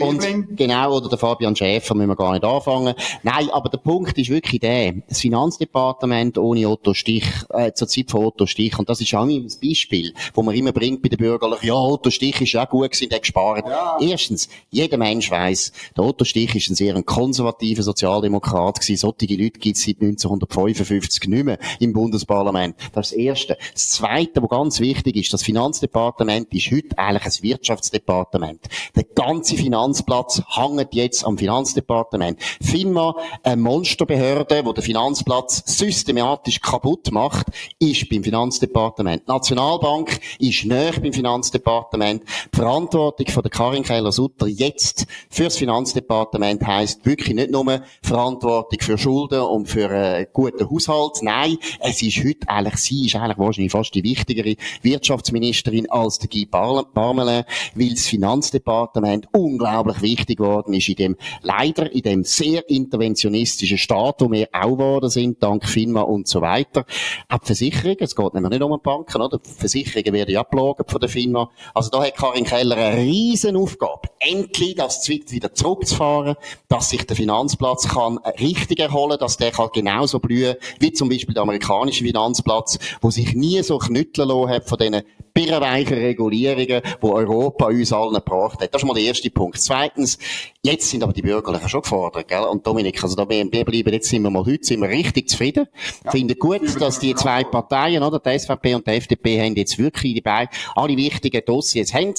Und, 0.00 0.56
genau, 0.58 0.94
oder 0.94 1.08
der 1.08 1.16
Fabian 1.16 1.56
Schäfer 1.56 1.94
müssen 1.94 2.10
wir 2.10 2.16
gar 2.16 2.32
nicht 2.32 2.44
anfangen. 2.44 2.94
Nein, 3.22 3.48
aber 3.52 3.70
der 3.70 3.78
Punkt 3.78 4.18
ist 4.18 4.28
wirklich 4.28 4.60
der, 4.60 4.92
das 5.08 5.20
Finanzdepartement 5.20 6.36
ohne 6.36 6.68
Otto 6.68 6.92
Stich, 6.92 7.24
äh, 7.48 7.72
zur 7.72 7.88
Zeit 7.88 8.10
von 8.10 8.26
Otto 8.26 8.44
Stich, 8.44 8.78
und 8.78 8.90
das 8.90 9.00
ist 9.00 9.14
auch 9.14 9.26
ein 9.26 9.50
Beispiel, 9.62 10.12
wo 10.34 10.42
man 10.42 10.54
immer 10.54 10.72
bringt 10.72 11.00
bei 11.00 11.08
den 11.08 11.16
Bürgerlichen, 11.16 11.68
ja, 11.68 11.74
Otto 11.74 12.10
Stich 12.10 12.38
ist 12.42 12.52
ja 12.52 12.66
gut 12.66 12.81
gut 12.82 12.94
sind, 12.94 13.12
hat 13.12 13.22
gespart. 13.22 13.66
Ja. 13.66 13.98
Erstens, 14.00 14.48
jeder 14.70 14.96
Mensch 14.96 15.30
weiss, 15.30 15.72
der 15.96 16.04
Otto 16.04 16.24
Stich 16.24 16.54
ist 16.54 16.70
ein 16.70 16.74
sehr 16.74 17.00
konservativer 17.02 17.82
Sozialdemokrat 17.82 18.80
gewesen. 18.80 18.96
Solche 18.96 19.34
Leute 19.34 19.58
gibt 19.58 19.76
es 19.76 19.84
seit 19.84 20.00
1955 20.00 21.28
nicht 21.28 21.44
mehr 21.44 21.58
im 21.80 21.92
Bundesparlament. 21.92 22.76
Das 22.92 23.06
ist 23.06 23.12
das 23.12 23.18
Erste. 23.18 23.58
Das 23.72 23.90
Zweite, 23.90 24.42
was 24.42 24.50
ganz 24.50 24.80
wichtig 24.80 25.16
ist, 25.16 25.32
das 25.32 25.42
Finanzdepartement 25.42 26.52
ist 26.52 26.70
heute 26.70 26.98
eigentlich 26.98 27.24
ein 27.24 27.42
Wirtschaftsdepartement. 27.42 28.60
Der 28.94 29.04
ganze 29.04 29.56
Finanzplatz 29.56 30.42
hängt 30.54 30.94
jetzt 30.94 31.24
am 31.24 31.38
Finanzdepartement. 31.38 32.38
FINMA, 32.62 33.16
eine 33.42 33.60
Monsterbehörde, 33.60 34.62
die 34.62 34.74
den 34.74 34.82
Finanzplatz 34.82 35.62
systematisch 35.66 36.60
kaputt 36.60 37.10
macht, 37.10 37.46
ist 37.78 38.08
beim 38.08 38.22
Finanzdepartement. 38.22 39.22
Die 39.26 39.30
Nationalbank 39.30 40.20
ist 40.38 40.64
näher 40.64 40.92
beim 41.00 41.12
Finanzdepartement. 41.12 42.22
Die 42.22 42.56
Verantwortung 42.72 43.26
von 43.26 43.42
der 43.42 43.50
Karin 43.50 43.82
Keller-Sutter 43.82 44.46
jetzt 44.46 45.06
fürs 45.28 45.58
Finanzdepartement 45.58 46.66
heisst 46.66 47.04
wirklich 47.04 47.34
nicht 47.34 47.50
nur 47.50 47.82
Verantwortung 48.02 48.80
für 48.80 48.96
Schulden 48.96 49.42
und 49.42 49.66
für 49.66 49.90
einen 49.90 50.26
guten 50.32 50.70
Haushalt. 50.70 51.18
Nein, 51.20 51.58
es 51.80 52.00
ist 52.00 52.24
heute 52.24 52.48
eigentlich, 52.48 52.76
sie 52.76 53.04
ist 53.04 53.16
eigentlich 53.16 53.36
wahrscheinlich 53.36 53.72
fast 53.72 53.94
die 53.94 54.02
wichtigere 54.02 54.56
Wirtschaftsministerin 54.80 55.90
als 55.90 56.18
der 56.18 56.30
Guy 56.30 56.46
Parmelin, 56.46 57.44
weil 57.74 57.90
das 57.90 58.06
Finanzdepartement 58.06 59.28
unglaublich 59.32 60.00
wichtig 60.00 60.38
geworden 60.38 60.72
ist 60.72 60.88
in 60.88 60.96
dem, 60.96 61.16
leider 61.42 61.92
in 61.92 62.00
dem 62.00 62.24
sehr 62.24 62.66
interventionistischen 62.70 63.76
Staat, 63.76 64.22
wo 64.22 64.32
wir 64.32 64.48
auch 64.50 64.78
geworden 64.78 65.10
sind, 65.10 65.42
dank 65.42 65.68
FINMA 65.68 66.00
und 66.00 66.26
so 66.26 66.40
weiter. 66.40 66.86
Die 67.30 67.46
Versicherungen, 67.46 67.98
es 68.00 68.16
geht 68.16 68.32
nämlich 68.32 68.50
nicht 68.50 68.62
um 68.62 68.80
Banken, 68.82 69.20
oder? 69.20 69.38
Die 69.38 69.50
Versicherungen 69.50 70.14
werden 70.14 70.30
ja 70.30 70.40
abgelagert 70.40 70.90
von 70.90 71.00
der 71.00 71.10
FINMA. 71.10 71.50
Also 71.74 71.90
da 71.90 72.02
hat 72.02 72.16
Karin 72.16 72.44
Keller 72.44 72.61
eine 72.70 72.96
riesen 72.96 73.56
Aufgabe. 73.56 74.10
Endlich 74.20 74.76
das 74.76 75.08
wieder 75.08 75.54
zurückzufahren, 75.54 76.36
dass 76.68 76.90
sich 76.90 77.04
der 77.06 77.16
Finanzplatz 77.16 77.88
kann 77.88 78.18
richtig 78.38 78.78
erholen, 78.78 79.18
dass 79.18 79.38
der 79.38 79.50
kann 79.50 79.70
genauso 79.72 80.20
blühen, 80.20 80.54
wie 80.78 80.92
zum 80.92 81.08
Beispiel 81.08 81.34
der 81.34 81.42
amerikanische 81.42 82.04
Finanzplatz, 82.04 82.78
wo 83.00 83.10
sich 83.10 83.34
nie 83.34 83.62
so 83.62 83.78
knütteln 83.78 84.28
lassen 84.28 84.48
hat 84.50 84.68
von 84.68 84.78
diesen 84.78 85.02
birrenweichen 85.34 85.98
Regulierungen, 85.98 86.82
die 86.82 87.06
Europa 87.06 87.66
uns 87.66 87.92
allen 87.92 88.14
gebracht 88.14 88.60
hat. 88.60 88.74
Das 88.74 88.82
ist 88.82 88.86
mal 88.86 88.94
der 88.94 89.04
erste 89.04 89.30
Punkt. 89.30 89.60
Zweitens, 89.60 90.18
jetzt 90.62 90.90
sind 90.90 91.02
aber 91.02 91.12
die 91.12 91.22
Bürgerlichen 91.22 91.68
schon 91.68 91.82
gefordert, 91.82 92.28
gell? 92.28 92.44
Und 92.44 92.66
Dominik, 92.66 93.02
also 93.02 93.16
da 93.16 93.28
wir, 93.28 93.50
wir 93.50 93.64
bleiben 93.64 93.92
jetzt 93.92 94.08
sind 94.08 94.22
wir 94.22 94.30
mal 94.30 94.44
heute 94.44 94.64
sind 94.64 94.80
wir 94.80 94.88
richtig 94.88 95.28
zufrieden. 95.28 95.66
Ja. 96.04 96.10
Finden 96.10 96.38
gut, 96.38 96.80
dass 96.80 96.98
die 96.98 97.14
zwei 97.14 97.44
Parteien, 97.44 98.02
oder, 98.02 98.18
die 98.18 98.38
SVP 98.38 98.74
und 98.74 98.86
die 98.86 98.92
FDP, 98.92 99.40
haben 99.40 99.56
jetzt 99.56 99.78
wirklich 99.78 100.14
die 100.14 100.20
beiden, 100.20 100.48
alle 100.74 100.96
wichtigen 100.96 101.42
Dossiers 101.44 101.94
haben 101.94 102.14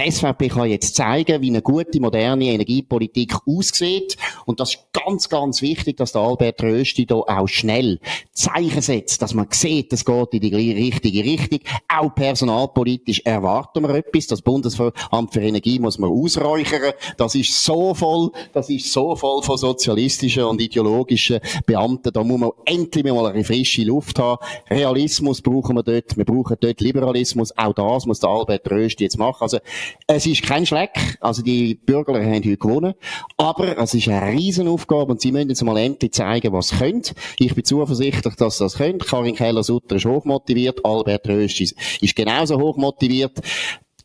Die 0.00 0.10
SVP 0.10 0.48
kann 0.48 0.70
jetzt 0.70 0.96
zeigen, 0.96 1.42
wie 1.42 1.50
eine 1.50 1.60
gute, 1.60 2.00
moderne 2.00 2.46
Energiepolitik 2.46 3.34
aussieht. 3.46 4.16
Und 4.46 4.58
das 4.58 4.70
ist 4.70 4.86
ganz, 4.94 5.28
ganz 5.28 5.60
wichtig, 5.60 5.98
dass 5.98 6.12
der 6.12 6.22
Albert 6.22 6.62
Rösti 6.62 7.04
da 7.04 7.16
auch 7.16 7.48
schnell 7.48 8.00
Zeichen 8.32 8.80
setzt, 8.80 9.20
dass 9.20 9.34
man 9.34 9.48
sieht, 9.50 9.92
es 9.92 10.06
geht 10.06 10.32
in 10.32 10.40
die 10.40 10.72
richtige 10.72 11.22
Richtung. 11.22 11.58
Auch 11.86 12.14
personalpolitisch 12.14 13.20
erwarten 13.26 13.82
wir 13.82 13.94
etwas. 13.94 14.26
Das 14.26 14.40
Bundesamt 14.40 14.94
für 15.32 15.40
Energie 15.40 15.78
muss 15.78 15.98
man 15.98 16.10
ausräuchern. 16.10 16.94
Das 17.18 17.34
ist 17.34 17.62
so 17.62 17.92
voll, 17.92 18.30
das 18.54 18.70
ist 18.70 18.90
so 18.90 19.14
voll 19.16 19.42
von 19.42 19.58
sozialistischen 19.58 20.44
und 20.44 20.62
ideologischen 20.62 21.40
Beamten. 21.66 22.10
Da 22.10 22.24
muss 22.24 22.40
man 22.40 22.50
endlich 22.64 23.04
mal 23.04 23.26
eine 23.26 23.44
frische 23.44 23.82
Luft 23.82 24.18
haben. 24.18 24.42
Realismus 24.70 25.42
brauchen 25.42 25.76
wir 25.76 25.82
dort. 25.82 26.16
Wir 26.16 26.24
brauchen 26.24 26.56
dort 26.58 26.80
Liberalismus. 26.80 27.56
Auch 27.58 27.74
das 27.74 28.06
muss 28.06 28.20
der 28.20 28.30
Albert 28.30 28.70
Rösti 28.70 29.04
jetzt 29.04 29.18
machen. 29.18 29.42
Also, 29.42 29.58
es 30.06 30.26
ist 30.26 30.42
kein 30.42 30.66
Schleck. 30.66 31.18
Also, 31.20 31.42
die 31.42 31.74
Bürger 31.74 32.14
haben 32.14 32.34
heute 32.34 32.56
gewonnen. 32.56 32.94
Aber 33.36 33.78
es 33.78 33.94
ist 33.94 34.08
eine 34.08 34.32
Riesenaufgabe 34.32 35.12
und 35.12 35.20
sie 35.20 35.32
müssen 35.32 35.50
jetzt 35.50 35.62
mal 35.62 35.76
endlich 35.76 36.12
zeigen, 36.12 36.52
was 36.52 36.68
sie 36.68 36.76
können. 36.76 37.02
Ich 37.38 37.54
bin 37.54 37.64
zuversichtlich, 37.64 38.34
dass 38.34 38.58
sie 38.58 38.64
das 38.64 38.76
können. 38.76 38.98
Karin 38.98 39.34
Keller-Sutter 39.34 39.96
ist 39.96 40.04
hochmotiviert. 40.04 40.84
Albert 40.84 41.28
Rösti 41.28 41.74
ist 42.00 42.16
genauso 42.16 42.58
hochmotiviert. 42.60 43.40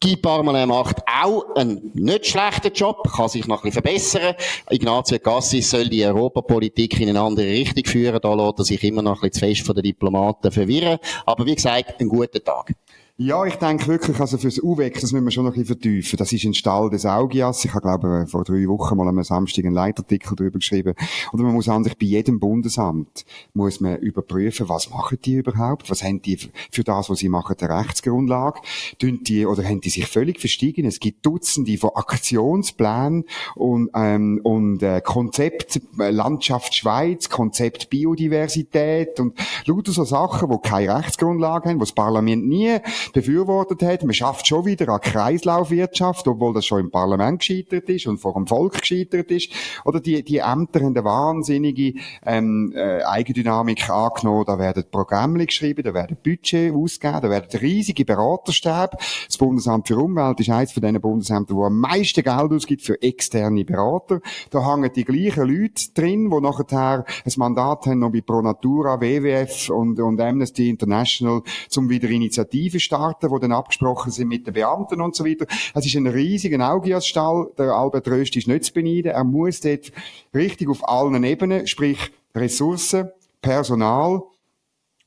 Guy 0.01 0.17
Parmelin 0.17 0.69
macht 0.69 0.97
auch 1.07 1.55
einen 1.55 1.91
nicht 1.93 2.27
schlechten 2.27 2.73
Job, 2.73 3.09
kann 3.15 3.29
sich 3.29 3.47
noch 3.47 3.63
ein 3.63 3.71
verbessern. 3.71 4.35
Ignazio 4.69 5.19
Cassis 5.19 5.69
soll 5.69 5.89
die 5.89 6.05
Europapolitik 6.05 6.99
in 6.99 7.09
eine 7.09 7.21
andere 7.21 7.47
Richtung 7.47 7.85
führen. 7.85 8.19
Da 8.21 8.33
lässt 8.33 8.59
er 8.59 8.65
sich 8.65 8.83
immer 8.83 9.01
noch 9.01 9.23
ein 9.23 9.29
bisschen 9.29 9.33
zu 9.33 9.39
fest 9.39 9.65
von 9.65 9.75
den 9.75 9.83
Diplomaten 9.83 10.51
verwirren. 10.51 10.99
Aber 11.25 11.45
wie 11.45 11.55
gesagt, 11.55 11.99
einen 11.99 12.09
guten 12.09 12.43
Tag. 12.43 12.73
Ja, 13.17 13.45
ich 13.45 13.55
denke 13.55 13.87
wirklich, 13.87 14.19
also 14.19 14.37
fürs 14.37 14.61
UWEC, 14.61 14.99
das 14.99 15.13
müssen 15.13 15.23
wir 15.23 15.31
schon 15.31 15.45
noch 15.45 15.53
ein 15.53 15.61
bisschen 15.61 15.79
vertiefen. 15.79 16.17
Das 16.17 16.33
ist 16.33 16.43
ein 16.43 16.53
Stall 16.53 16.89
des 16.89 17.05
Augias. 17.05 17.63
Ich 17.63 17.73
habe, 17.73 17.79
glaube 17.79 18.27
vor 18.27 18.43
drei 18.43 18.67
Wochen 18.67 18.97
mal 18.97 19.07
am 19.07 19.23
Samstag 19.23 19.63
einen 19.63 19.73
Leitartikel 19.73 20.35
darüber 20.35 20.59
geschrieben. 20.59 20.95
Oder 21.31 21.43
man 21.43 21.53
muss 21.53 21.69
eigentlich 21.69 21.97
bei 21.97 22.07
jedem 22.07 22.41
Bundesamt, 22.41 23.23
muss 23.53 23.79
man 23.79 23.99
überprüfen, 23.99 24.67
was 24.67 24.89
machen 24.89 25.17
die 25.23 25.35
überhaupt? 25.35 25.89
Was 25.89 26.03
haben 26.03 26.21
die 26.21 26.37
für 26.69 26.83
das, 26.83 27.09
was 27.09 27.19
sie 27.19 27.29
machen, 27.29 27.55
der 27.57 27.69
Rechtsgrundlage? 27.69 28.59
Tun 28.99 29.21
die, 29.23 29.45
oder 29.45 29.63
haben 29.63 29.79
die 29.79 29.91
sich 29.91 30.07
völlig 30.07 30.41
verstiegen? 30.41 30.83
Es 30.83 30.99
gibt 30.99 31.25
Dutzende 31.25 31.77
von 31.77 31.91
Aktionsplänen 31.95 33.23
und, 33.55 33.91
ähm, 33.95 34.41
und, 34.43 34.83
äh, 34.83 34.99
Konzept 34.99 35.79
äh, 35.99 36.11
Landschaft 36.11 36.75
Schweiz, 36.75 37.29
Konzept 37.29 37.89
Biodiversität 37.89 39.21
und 39.21 39.39
lauter 39.63 39.93
so 39.93 40.03
Sachen, 40.03 40.49
wo 40.49 40.57
keine 40.57 40.97
Rechtsgrundlage 40.97 41.69
haben, 41.69 41.77
wo 41.77 41.83
das 41.85 41.93
Parlament 41.93 42.45
nie 42.45 42.77
befürwortet 43.13 43.81
hat. 43.81 44.03
Man 44.03 44.13
schafft 44.13 44.47
schon 44.47 44.65
wieder 44.65 44.89
an 44.89 45.01
Kreislaufwirtschaft, 45.01 46.27
obwohl 46.27 46.53
das 46.53 46.65
schon 46.65 46.79
im 46.79 46.91
Parlament 46.91 47.39
gescheitert 47.39 47.89
ist 47.89 48.07
und 48.07 48.17
vor 48.19 48.33
dem 48.33 48.47
Volk 48.47 48.81
gescheitert 48.81 49.31
ist. 49.31 49.51
Oder 49.83 49.99
die, 49.99 50.23
die 50.23 50.37
Ämter 50.37 50.81
haben 50.81 50.95
eine 50.95 51.03
wahnsinnige 51.03 51.93
ähm, 52.25 52.73
äh, 52.75 53.03
Eigendynamik 53.03 53.89
angenommen. 53.89 54.45
Da 54.45 54.59
werden 54.59 54.83
Programme 54.89 55.45
geschrieben, 55.45 55.83
da 55.83 55.93
werden 55.93 56.17
Budget 56.23 56.73
ausgegeben, 56.73 57.21
da 57.21 57.29
werden 57.29 57.59
riesige 57.59 58.05
Beraterstäbe. 58.05 58.97
Das 59.27 59.37
Bundesamt 59.37 59.87
für 59.87 59.97
Umwelt 59.97 60.39
ist 60.39 60.49
eines 60.49 60.71
von 60.71 60.81
den 60.81 60.99
Bundesämtern, 60.99 61.57
wo 61.57 61.65
am 61.65 61.79
meisten 61.79 62.23
Geld 62.23 62.51
ausgibt 62.51 62.83
für 62.83 63.01
externe 63.01 63.65
Berater. 63.65 64.21
Da 64.49 64.71
hängen 64.71 64.91
die 64.93 65.03
gleichen 65.03 65.47
Leute 65.47 65.93
drin, 65.93 66.29
die 66.29 66.41
nachher 66.41 67.05
ein 67.25 67.33
Mandat 67.37 67.85
haben, 67.85 67.99
noch 67.99 68.11
bei 68.11 68.21
Pro 68.21 68.41
Natura, 68.41 68.99
WWF 68.99 69.69
und, 69.69 69.99
und 69.99 70.19
Amnesty 70.19 70.69
International, 70.69 71.41
zum 71.69 71.89
wieder 71.89 72.09
Initiativen 72.09 72.79
die 73.21 73.39
dann 73.41 73.51
abgesprochen 73.51 74.11
sind 74.11 74.27
mit 74.27 74.47
den 74.47 74.53
Beamten 74.53 75.01
und 75.01 75.15
so 75.15 75.25
weiter. 75.25 75.45
Es 75.73 75.85
ist 75.85 75.95
ein 75.95 76.07
riesiger 76.07 76.71
Augiasstall. 76.71 77.51
Der 77.57 77.73
Albert 77.73 78.07
Röst 78.07 78.35
ist 78.35 78.47
nicht 78.47 78.65
zu 78.65 78.73
beneiden. 78.73 79.11
Er 79.11 79.23
muss 79.23 79.61
dort 79.61 79.91
richtig 80.33 80.69
auf 80.69 80.87
allen 80.87 81.23
Ebenen, 81.23 81.67
sprich 81.67 82.11
Ressourcen, 82.35 83.09
Personal, 83.41 84.23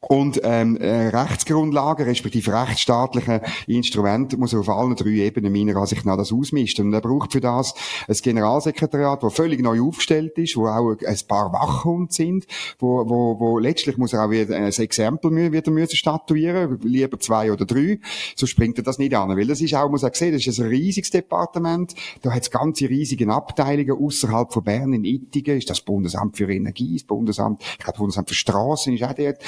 und 0.01 0.41
ähm, 0.45 0.77
äh, 0.77 1.09
Rechtsgrundlagen, 1.09 2.07
respektive 2.07 2.53
rechtsstaatliche 2.53 3.43
Instrumente, 3.67 4.37
muss 4.37 4.53
er 4.53 4.61
auf 4.61 4.69
allen 4.69 4.95
drei 4.95 5.11
Ebenen 5.11 5.53
meiner 5.53 5.77
Ansicht 5.77 6.07
nach 6.07 6.17
das 6.17 6.33
ausmisten. 6.33 6.87
Und 6.87 6.93
er 6.95 7.01
braucht 7.01 7.33
für 7.33 7.41
das 7.41 7.75
ein 8.07 8.15
Generalsekretariat, 8.15 9.23
das 9.23 9.35
völlig 9.35 9.61
neu 9.61 9.83
aufgestellt 9.83 10.39
ist, 10.39 10.57
wo 10.57 10.69
auch 10.69 10.95
ein 11.05 11.19
paar 11.27 11.53
Wachhunde 11.53 12.13
sind, 12.13 12.47
wo, 12.79 13.09
wo, 13.09 13.41
wo 13.41 13.59
letztlich 13.59 13.99
muss 13.99 14.13
er 14.13 14.25
auch 14.25 14.31
wieder 14.31 14.55
ein 14.55 14.67
Exempel 14.67 15.53
wieder 15.53 15.71
müssen 15.71 15.97
statuieren, 15.97 16.79
lieber 16.85 17.19
zwei 17.19 17.51
oder 17.51 17.65
drei, 17.65 17.99
so 18.37 18.47
springt 18.47 18.79
er 18.79 18.85
das 18.85 18.99
nicht 18.99 19.15
an. 19.15 19.37
Weil 19.37 19.47
das 19.49 19.61
ist 19.61 19.75
auch, 19.75 19.91
muss 19.91 20.05
er 20.05 20.15
sehen, 20.15 20.33
das 20.33 20.47
ist 20.47 20.61
ein 20.61 20.69
riesiges 20.69 21.11
Departement, 21.11 21.95
da 22.23 22.33
hat 22.33 22.43
es 22.43 22.51
ganze 22.51 22.89
riesige 22.89 23.29
Abteilungen 23.29 24.01
außerhalb 24.01 24.53
von 24.53 24.63
Bern 24.63 24.93
in 24.93 25.05
Ittigen, 25.05 25.59
ist 25.59 25.71
das 25.71 25.81
Bundesamt 25.81 26.37
für 26.37 26.51
Energie, 26.51 26.95
das 26.95 27.05
Bundesamt, 27.05 27.63
ich 27.63 27.79
glaube, 27.79 27.93
das 27.93 27.99
Bundesamt 27.99 28.29
für 28.29 28.35
Straßen 28.35 28.95
ist 28.95 29.03
auch 29.03 29.13
dort, 29.13 29.39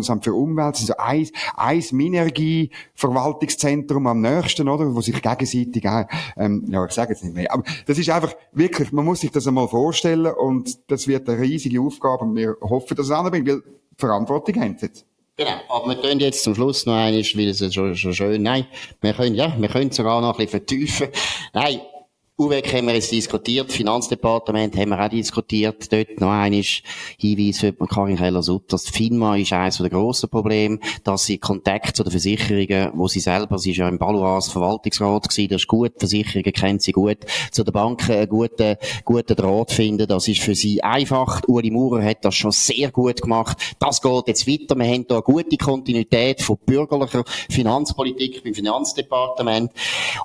Bundesamt 0.00 0.24
für 0.24 0.32
Umwelt, 0.34 0.78
ist 0.78 0.86
so 0.86 0.96
ein, 0.96 1.28
ein 1.56 1.84
Minergie-Verwaltungszentrum 1.92 4.06
am 4.06 4.22
nächsten, 4.22 4.68
oder? 4.68 4.94
Wo 4.94 5.00
sich 5.00 5.20
gegenseitig 5.20 5.84
ähm, 6.36 6.64
ja, 6.68 6.84
ich 6.84 6.92
sage 6.92 7.12
jetzt 7.12 7.24
nicht 7.24 7.34
mehr. 7.34 7.52
Aber 7.52 7.64
das 7.86 7.98
ist 7.98 8.08
einfach 8.10 8.34
wirklich, 8.52 8.92
man 8.92 9.04
muss 9.04 9.20
sich 9.20 9.30
das 9.30 9.46
einmal 9.46 9.68
vorstellen 9.68 10.32
und 10.32 10.90
das 10.90 11.06
wird 11.06 11.28
eine 11.28 11.40
riesige 11.40 11.80
Aufgabe 11.80 12.24
und 12.24 12.34
wir 12.36 12.56
hoffen, 12.62 12.96
dass 12.96 13.06
es 13.06 13.12
anbringt, 13.12 13.48
weil 13.48 13.62
Verantwortung 13.96 14.60
haben 14.60 14.76
jetzt. 14.80 15.06
Genau. 15.36 15.60
Aber 15.68 15.88
wir 15.88 15.96
können 15.96 16.20
jetzt 16.20 16.42
zum 16.42 16.54
Schluss 16.54 16.86
noch 16.86 16.94
eines, 16.94 17.36
weil 17.36 17.48
es 17.48 17.74
schon, 17.74 17.94
schon 17.96 18.14
schön, 18.14 18.42
nein, 18.42 18.66
wir 19.00 19.14
können, 19.14 19.34
ja, 19.34 19.54
wir 19.58 19.68
können 19.68 19.90
sogar 19.90 20.20
noch 20.20 20.32
ein 20.32 20.36
bisschen 20.36 20.50
vertiefen. 20.50 21.08
Nein, 21.54 21.80
UWEC 22.40 22.72
haben 22.72 22.86
wir 22.86 22.94
jetzt 22.94 23.12
diskutiert, 23.12 23.70
Finanzdepartement 23.70 24.74
haben 24.74 24.88
wir 24.88 25.04
auch 25.04 25.10
diskutiert. 25.10 25.92
Dort 25.92 26.22
noch 26.22 26.30
einmal 26.30 26.62
Hinweis 27.18 27.58
für 27.58 27.74
Karin 27.74 28.16
Keller-Sutter. 28.16 28.66
Das 28.70 28.88
FINMA 28.88 29.36
ist 29.36 29.52
eines 29.52 29.76
der 29.76 29.90
grossen 29.90 30.30
Probleme, 30.30 30.78
dass 31.04 31.26
sie 31.26 31.36
Kontakt 31.36 31.94
zu 31.94 32.02
den 32.02 32.12
Versicherungen, 32.12 32.92
wo 32.94 33.08
sie 33.08 33.20
selber, 33.20 33.58
sie 33.58 33.72
ist 33.72 33.76
ja 33.76 33.90
im 33.90 33.98
Balois 33.98 34.48
Verwaltungsrat 34.48 35.28
gewesen, 35.28 35.50
das 35.50 35.60
ist 35.60 35.68
gut, 35.68 35.92
Versicherungen 35.98 36.52
kennt 36.54 36.80
sie 36.80 36.92
gut, 36.92 37.18
zu 37.52 37.62
den 37.62 37.74
Banken 37.74 38.12
einen 38.12 38.28
guten, 38.30 38.76
guten 39.04 39.36
Draht 39.36 39.72
finden, 39.72 40.08
das 40.08 40.26
ist 40.26 40.40
für 40.40 40.54
sie 40.54 40.82
einfach. 40.82 41.42
Uli 41.46 41.70
Maurer 41.70 42.02
hat 42.02 42.24
das 42.24 42.36
schon 42.36 42.52
sehr 42.52 42.90
gut 42.90 43.20
gemacht. 43.20 43.58
Das 43.78 44.00
geht 44.00 44.28
jetzt 44.28 44.48
weiter. 44.48 44.78
Wir 44.78 44.86
haben 44.86 45.04
hier 45.06 45.16
eine 45.16 45.22
gute 45.22 45.58
Kontinuität 45.58 46.40
von 46.40 46.56
bürgerlicher 46.64 47.22
Finanzpolitik 47.50 48.42
beim 48.42 48.54
Finanzdepartement. 48.54 49.72